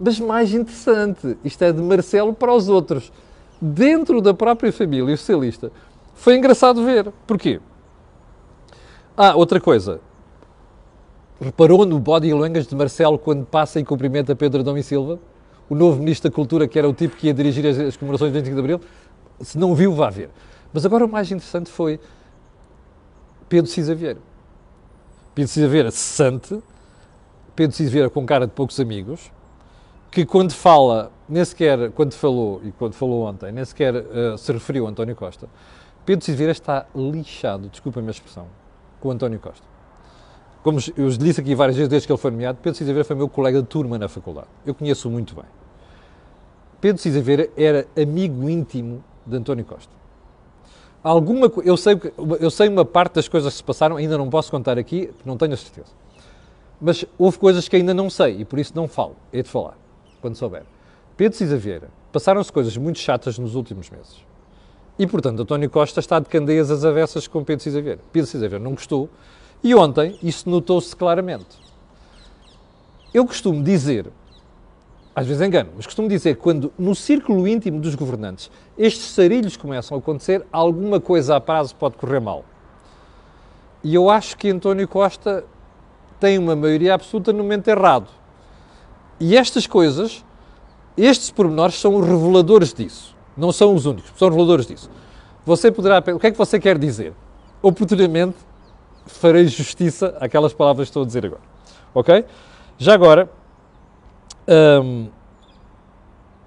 Mas 0.00 0.18
mais 0.18 0.54
interessante, 0.54 1.36
isto 1.44 1.62
é 1.62 1.72
de 1.72 1.82
Marcelo 1.82 2.32
para 2.32 2.54
os 2.54 2.68
outros. 2.68 3.12
Dentro 3.60 4.22
da 4.22 4.32
própria 4.32 4.72
família 4.72 5.16
socialista. 5.16 5.70
Foi 6.14 6.36
engraçado 6.36 6.82
ver. 6.82 7.12
Porquê? 7.26 7.60
Ah, 9.16 9.36
outra 9.36 9.60
coisa. 9.60 10.00
Reparou 11.38 11.84
no 11.84 11.98
body 11.98 12.32
language 12.32 12.66
de 12.68 12.74
Marcelo 12.74 13.18
quando 13.18 13.44
passa 13.44 13.78
e 13.78 13.84
cumprimenta 13.84 14.34
Pedro 14.34 14.60
Adão 14.60 14.78
e 14.78 14.82
Silva? 14.82 15.18
o 15.70 15.74
novo 15.76 16.00
Ministro 16.00 16.28
da 16.28 16.34
Cultura, 16.34 16.66
que 16.66 16.76
era 16.76 16.88
o 16.88 16.92
tipo 16.92 17.16
que 17.16 17.28
ia 17.28 17.32
dirigir 17.32 17.64
as, 17.64 17.78
as 17.78 17.96
comemorações 17.96 18.32
do 18.32 18.34
25 18.34 18.54
de 18.56 18.60
Abril. 18.60 18.80
Se 19.40 19.56
não 19.56 19.72
viu, 19.72 19.94
vá 19.94 20.10
ver. 20.10 20.28
Mas 20.72 20.84
agora 20.84 21.04
o 21.04 21.08
mais 21.08 21.30
interessante 21.30 21.70
foi 21.70 22.00
Pedro 23.48 23.70
Cisa 23.70 23.94
Vieira. 23.94 24.18
Pedro 25.32 25.50
Cisa 25.50 25.68
Vieira 25.68 25.90
cessante, 25.92 26.60
Pedro 27.54 27.76
Cisa 27.76 27.88
Vieira 27.88 28.10
com 28.10 28.26
cara 28.26 28.48
de 28.48 28.52
poucos 28.52 28.80
amigos, 28.80 29.30
que 30.10 30.26
quando 30.26 30.52
fala, 30.52 31.12
nem 31.28 31.44
sequer, 31.44 31.92
quando 31.92 32.12
falou, 32.12 32.60
e 32.64 32.72
quando 32.72 32.94
falou 32.94 33.26
ontem, 33.26 33.52
nem 33.52 33.64
sequer 33.64 33.94
uh, 33.94 34.36
se 34.36 34.52
referiu 34.52 34.86
a 34.86 34.90
António 34.90 35.14
Costa, 35.14 35.48
Pedro 36.04 36.24
Cisa 36.24 36.36
Vieira 36.36 36.52
está 36.52 36.86
lixado, 36.94 37.68
desculpa 37.68 38.00
a 38.00 38.02
minha 38.02 38.10
expressão, 38.10 38.46
com 39.00 39.08
o 39.08 39.12
António 39.12 39.38
Costa. 39.38 39.64
Como 40.62 40.78
eu 40.96 41.08
disse 41.10 41.40
aqui 41.40 41.54
várias 41.54 41.76
vezes 41.76 41.88
desde 41.88 42.06
que 42.06 42.12
ele 42.12 42.18
foi 42.18 42.30
nomeado, 42.30 42.58
Pedro 42.60 42.76
Cisa 42.76 42.92
Vieira 42.92 43.04
foi 43.04 43.16
meu 43.16 43.28
colega 43.28 43.62
de 43.62 43.68
turma 43.68 43.98
na 43.98 44.08
faculdade. 44.08 44.48
Eu 44.66 44.74
conheço-o 44.74 45.10
muito 45.10 45.34
bem. 45.34 45.44
Pedro 46.80 47.00
Cisa 47.00 47.20
Vieira 47.20 47.48
era 47.56 47.86
amigo 47.96 48.48
íntimo 48.48 49.04
de 49.24 49.36
António 49.36 49.64
Costa. 49.64 49.92
Alguma, 51.02 51.50
eu, 51.64 51.76
sei, 51.76 51.98
eu 52.40 52.50
sei 52.50 52.68
uma 52.68 52.84
parte 52.84 53.14
das 53.14 53.28
coisas 53.28 53.52
que 53.52 53.56
se 53.58 53.64
passaram, 53.64 53.96
ainda 53.96 54.18
não 54.18 54.28
posso 54.28 54.50
contar 54.50 54.78
aqui, 54.78 55.10
não 55.24 55.36
tenho 55.36 55.54
a 55.54 55.56
certeza. 55.56 55.92
Mas 56.78 57.04
houve 57.16 57.38
coisas 57.38 57.68
que 57.68 57.76
ainda 57.76 57.94
não 57.94 58.10
sei 58.10 58.40
e 58.40 58.44
por 58.44 58.58
isso 58.58 58.72
não 58.74 58.86
falo. 58.86 59.16
É 59.32 59.42
de 59.42 59.48
falar, 59.48 59.78
quando 60.20 60.36
souber. 60.36 60.62
Pedro 61.16 61.36
Cisa 61.36 61.56
Vieira, 61.56 61.88
passaram-se 62.12 62.52
coisas 62.52 62.76
muito 62.76 62.98
chatas 62.98 63.38
nos 63.38 63.54
últimos 63.54 63.90
meses. 63.90 64.24
E, 64.98 65.06
portanto, 65.06 65.42
António 65.42 65.68
Costa 65.70 66.00
está 66.00 66.18
de 66.18 66.28
candeias 66.28 66.70
às 66.70 66.84
avessas 66.84 67.26
com 67.26 67.44
Pedro 67.44 67.62
Cisa 67.62 67.80
Vieira. 67.80 68.00
Pedro 68.12 68.28
Cisa 68.28 68.48
Vieira 68.48 68.62
não 68.62 68.72
gostou 68.72 69.08
e 69.62 69.74
ontem 69.74 70.18
isso 70.22 70.48
notou-se 70.48 70.94
claramente. 70.94 71.58
Eu 73.12 73.26
costumo 73.26 73.62
dizer, 73.62 74.06
às 75.14 75.26
vezes 75.26 75.46
engano, 75.46 75.70
mas 75.76 75.84
costumo 75.84 76.08
dizer 76.08 76.36
quando 76.36 76.72
no 76.78 76.94
círculo 76.94 77.46
íntimo 77.46 77.80
dos 77.80 77.94
governantes 77.94 78.50
estes 78.78 79.06
sarilhos 79.06 79.56
começam 79.56 79.96
a 79.96 80.00
acontecer, 80.00 80.46
alguma 80.52 81.00
coisa 81.00 81.36
a 81.36 81.40
prazo 81.40 81.74
pode 81.74 81.96
correr 81.96 82.20
mal. 82.20 82.44
E 83.82 83.94
eu 83.94 84.08
acho 84.08 84.36
que 84.36 84.50
António 84.50 84.86
Costa 84.86 85.44
tem 86.20 86.38
uma 86.38 86.54
maioria 86.54 86.94
absoluta 86.94 87.32
no 87.32 87.38
momento 87.42 87.68
errado. 87.68 88.08
E 89.20 89.36
estas 89.36 89.66
coisas, 89.66 90.24
estes 90.96 91.30
pormenores 91.30 91.74
são 91.74 92.00
reveladores 92.00 92.72
disso. 92.72 93.14
Não 93.36 93.52
são 93.52 93.74
os 93.74 93.86
únicos, 93.86 94.10
são 94.16 94.28
reveladores 94.28 94.66
disso. 94.66 94.90
Você 95.44 95.70
poderá. 95.70 95.98
O 95.98 96.18
que 96.18 96.26
é 96.26 96.30
que 96.30 96.38
você 96.38 96.58
quer 96.58 96.78
dizer? 96.78 97.12
Oportunamente 97.62 98.36
farei 99.06 99.46
justiça 99.46 100.16
àquelas 100.20 100.52
palavras 100.52 100.86
que 100.86 100.90
estou 100.90 101.02
a 101.02 101.06
dizer 101.06 101.26
agora. 101.26 101.42
Ok? 101.94 102.24
Já 102.78 102.94
agora, 102.94 103.30
hum, 104.82 105.08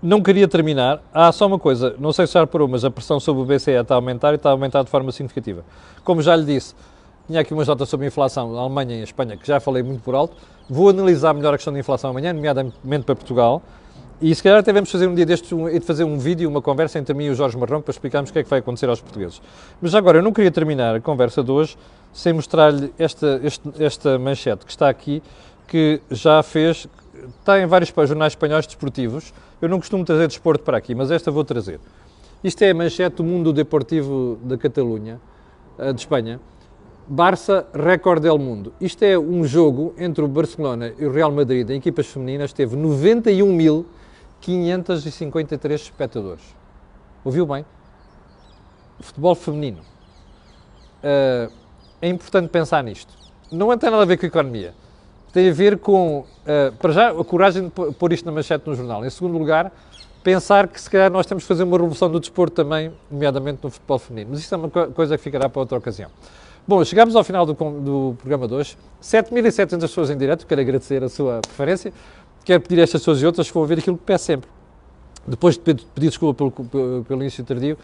não 0.01 0.21
queria 0.21 0.47
terminar. 0.47 1.01
Há 1.13 1.31
só 1.31 1.47
uma 1.47 1.59
coisa, 1.59 1.95
não 1.99 2.11
sei 2.11 2.27
se 2.27 2.33
já 2.33 2.41
reparou, 2.41 2.67
mas 2.67 2.83
a 2.83 2.91
pressão 2.91 3.19
sobre 3.19 3.41
o 3.41 3.45
BCE 3.45 3.71
está 3.71 3.95
a 3.95 3.97
aumentar 3.97 4.33
e 4.33 4.35
está 4.35 4.49
a 4.49 4.51
aumentar 4.51 4.83
de 4.83 4.89
forma 4.89 5.11
significativa. 5.11 5.63
Como 6.03 6.21
já 6.21 6.35
lhe 6.35 6.45
disse, 6.45 6.75
tinha 7.27 7.39
aqui 7.39 7.53
umas 7.53 7.67
notas 7.67 7.87
sobre 7.87 8.05
a 8.05 8.07
inflação 8.07 8.51
na 8.51 8.59
Alemanha 8.59 8.95
e 8.95 8.99
em 8.99 9.03
Espanha, 9.03 9.37
que 9.37 9.47
já 9.47 9.59
falei 9.59 9.81
muito 9.81 10.01
por 10.01 10.13
alto. 10.13 10.35
Vou 10.69 10.89
analisar 10.89 11.33
melhor 11.33 11.53
a 11.53 11.57
questão 11.57 11.73
da 11.73 11.79
inflação 11.79 12.09
amanhã, 12.09 12.33
nomeadamente 12.33 13.05
para 13.05 13.15
Portugal. 13.15 13.61
E 14.21 14.33
se 14.33 14.41
calhar 14.41 14.59
até 14.59 14.71
vamos 14.71 14.89
fazer 14.89 15.07
um 15.07 15.15
dia 15.15 15.25
destes, 15.25 15.51
um, 15.51 15.67
de 15.67 15.79
fazer 15.81 16.03
um 16.03 16.17
vídeo, 16.17 16.49
uma 16.49 16.61
conversa 16.61 16.97
entre 16.99 17.13
mim 17.13 17.25
e 17.25 17.29
o 17.29 17.35
Jorge 17.35 17.57
Marrão 17.57 17.81
para 17.81 17.91
explicarmos 17.91 18.29
o 18.29 18.33
que 18.33 18.39
é 18.39 18.43
que 18.43 18.49
vai 18.49 18.59
acontecer 18.59 18.87
aos 18.87 19.01
portugueses. 19.01 19.41
Mas 19.81 19.93
agora, 19.95 20.19
eu 20.19 20.21
não 20.21 20.31
queria 20.31 20.51
terminar 20.51 20.95
a 20.95 21.01
conversa 21.01 21.43
de 21.43 21.51
hoje 21.51 21.77
sem 22.13 22.31
mostrar-lhe 22.31 22.93
esta, 22.97 23.41
esta 23.79 24.19
manchete 24.19 24.65
que 24.65 24.71
está 24.71 24.87
aqui, 24.87 25.21
que 25.67 26.01
já 26.11 26.41
fez, 26.43 26.87
está 27.39 27.59
em 27.59 27.65
vários 27.65 27.91
jornais 27.93 28.33
espanhóis 28.33 28.65
desportivos. 28.65 29.33
Eu 29.61 29.67
não 29.67 29.79
costumo 29.79 30.05
trazer 30.05 30.27
desporto 30.27 30.63
para 30.63 30.77
aqui, 30.77 30.93
mas 30.93 31.11
esta 31.11 31.31
vou 31.31 31.43
trazer. 31.43 31.79
Isto 32.43 32.61
é 32.63 32.71
a 32.71 32.73
manchete 32.73 33.17
do 33.17 33.23
mundo 33.23 33.51
deportivo 33.51 34.37
da 34.43 34.57
Catalunha, 34.57 35.19
eh, 35.77 35.93
de 35.93 35.99
Espanha. 35.99 36.39
Barça, 37.07 37.67
recorde 37.73 38.21
del 38.21 38.37
mundo. 38.37 38.73
Isto 38.79 39.03
é 39.03 39.19
um 39.19 39.43
jogo 39.43 39.93
entre 39.97 40.23
o 40.23 40.27
Barcelona 40.27 40.93
e 40.97 41.05
o 41.05 41.11
Real 41.11 41.31
Madrid, 41.31 41.69
em 41.69 41.77
equipas 41.77 42.07
femininas, 42.07 42.53
teve 42.53 42.75
91 42.77 43.51
mil 43.51 43.85
553 44.39 45.81
espectadores. 45.81 46.43
Ouviu 47.23 47.45
bem? 47.45 47.65
Futebol 48.99 49.35
feminino. 49.35 49.79
Uh, 51.03 51.51
é 52.01 52.07
importante 52.07 52.49
pensar 52.49 52.81
nisto. 52.83 53.13
Não 53.51 53.77
tem 53.77 53.89
nada 53.89 54.03
a 54.03 54.05
ver 54.05 54.17
com 54.17 54.25
a 54.25 54.27
economia. 54.27 54.73
Tem 55.33 55.49
a 55.49 55.53
ver 55.53 55.77
com, 55.79 56.19
uh, 56.19 56.75
para 56.79 56.91
já, 56.93 57.09
a 57.11 57.23
coragem 57.23 57.63
de 57.63 57.69
pôr 57.69 58.13
isto 58.13 58.25
na 58.25 58.31
manchete 58.31 58.67
no 58.67 58.75
jornal. 58.75 59.05
Em 59.05 59.09
segundo 59.09 59.37
lugar, 59.37 59.71
pensar 60.23 60.67
que 60.67 60.79
se 60.79 60.89
calhar 60.89 61.11
nós 61.11 61.25
temos 61.25 61.43
que 61.43 61.47
fazer 61.47 61.63
uma 61.63 61.77
revolução 61.77 62.09
do 62.09 62.19
desporto 62.19 62.55
também, 62.55 62.93
nomeadamente 63.11 63.59
no 63.61 63.69
futebol 63.69 63.99
feminino. 63.99 64.31
Mas 64.31 64.39
isto 64.39 64.55
é 64.55 64.57
uma 64.57 64.69
coisa 64.69 65.17
que 65.17 65.23
ficará 65.23 65.49
para 65.49 65.59
outra 65.59 65.77
ocasião. 65.77 66.09
Bom, 66.65 66.81
chegamos 66.85 67.13
ao 67.13 67.25
final 67.25 67.45
do, 67.45 67.53
do 67.53 68.15
programa 68.17 68.47
de 68.47 68.53
hoje. 68.53 68.77
7.700 69.01 69.81
pessoas 69.81 70.09
em 70.09 70.17
direto, 70.17 70.47
quero 70.47 70.61
agradecer 70.61 71.03
a 71.03 71.09
sua 71.09 71.41
preferência. 71.41 71.91
Quero 72.45 72.61
pedir 72.61 72.79
a 72.79 72.83
estas 72.83 73.01
pessoas 73.01 73.21
e 73.21 73.25
outras 73.25 73.47
que 73.49 73.53
vão 73.53 73.65
ver 73.65 73.79
aquilo 73.79 73.97
que 73.97 74.05
peço 74.05 74.23
sempre. 74.23 74.49
Depois 75.27 75.57
de 75.57 75.61
pedir 75.61 76.07
desculpa 76.07 76.49
pelo, 76.53 77.03
pelo, 77.03 77.21
início 77.21 77.43
tardio, 77.43 77.77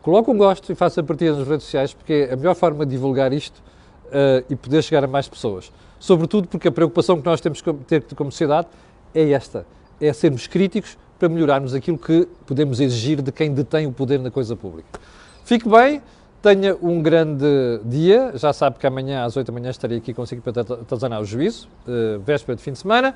coloque 0.00 0.30
um 0.30 0.38
gosto 0.38 0.70
e 0.70 0.76
faça 0.76 1.02
partida 1.02 1.36
nas 1.36 1.48
redes 1.48 1.64
sociais, 1.64 1.92
porque 1.92 2.28
é 2.30 2.34
a 2.34 2.36
melhor 2.36 2.54
forma 2.54 2.86
de 2.86 2.92
divulgar 2.92 3.32
isto 3.32 3.60
uh, 4.06 4.44
e 4.48 4.54
poder 4.54 4.80
chegar 4.82 5.02
a 5.02 5.08
mais 5.08 5.28
pessoas. 5.28 5.72
Sobretudo 5.98 6.46
porque 6.46 6.68
a 6.68 6.72
preocupação 6.72 7.20
que 7.20 7.26
nós 7.26 7.40
temos 7.40 7.60
que 7.60 7.72
ter 7.72 8.04
como 8.14 8.30
sociedade 8.30 8.68
é 9.12 9.28
esta: 9.32 9.66
é 10.00 10.12
sermos 10.12 10.46
críticos 10.46 10.96
para 11.18 11.28
melhorarmos 11.28 11.74
aquilo 11.74 11.98
que 11.98 12.28
podemos 12.46 12.78
exigir 12.78 13.20
de 13.20 13.32
quem 13.32 13.52
detém 13.52 13.88
o 13.88 13.92
poder 13.92 14.20
na 14.20 14.30
coisa 14.30 14.54
pública. 14.54 15.00
Fique 15.44 15.68
bem, 15.68 16.00
tenha 16.42 16.76
um 16.82 17.02
grande 17.02 17.46
dia. 17.84 18.32
Já 18.34 18.52
sabe 18.52 18.78
que 18.78 18.86
amanhã 18.86 19.24
às 19.24 19.36
8 19.36 19.46
da 19.46 19.52
manhã 19.52 19.70
estarei 19.70 19.98
aqui 19.98 20.14
consigo 20.14 20.42
para 20.42 20.60
atazanar 20.60 21.20
o 21.20 21.24
juízo, 21.24 21.68
uh, 21.86 22.18
véspera 22.20 22.56
de 22.56 22.62
fim 22.62 22.72
de 22.72 22.78
semana. 22.78 23.14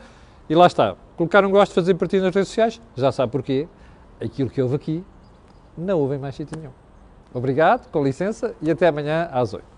E 0.48 0.54
lá 0.54 0.66
está. 0.66 0.96
Colocar 1.16 1.44
um 1.44 1.50
gosto, 1.50 1.72
fazer 1.72 1.94
partido 1.94 2.24
nas 2.24 2.34
redes 2.34 2.48
sociais, 2.48 2.80
já 2.96 3.12
sabe 3.12 3.32
porquê. 3.32 3.68
Aquilo 4.20 4.50
que 4.50 4.60
houve 4.60 4.76
aqui, 4.76 5.04
não 5.76 5.98
houve 5.98 6.16
em 6.16 6.18
mais 6.18 6.34
sítio 6.34 6.56
nenhum. 6.58 6.72
Obrigado, 7.34 7.90
com 7.90 8.04
licença, 8.04 8.54
e 8.60 8.70
até 8.70 8.88
amanhã 8.88 9.28
às 9.32 9.54
8. 9.54 9.71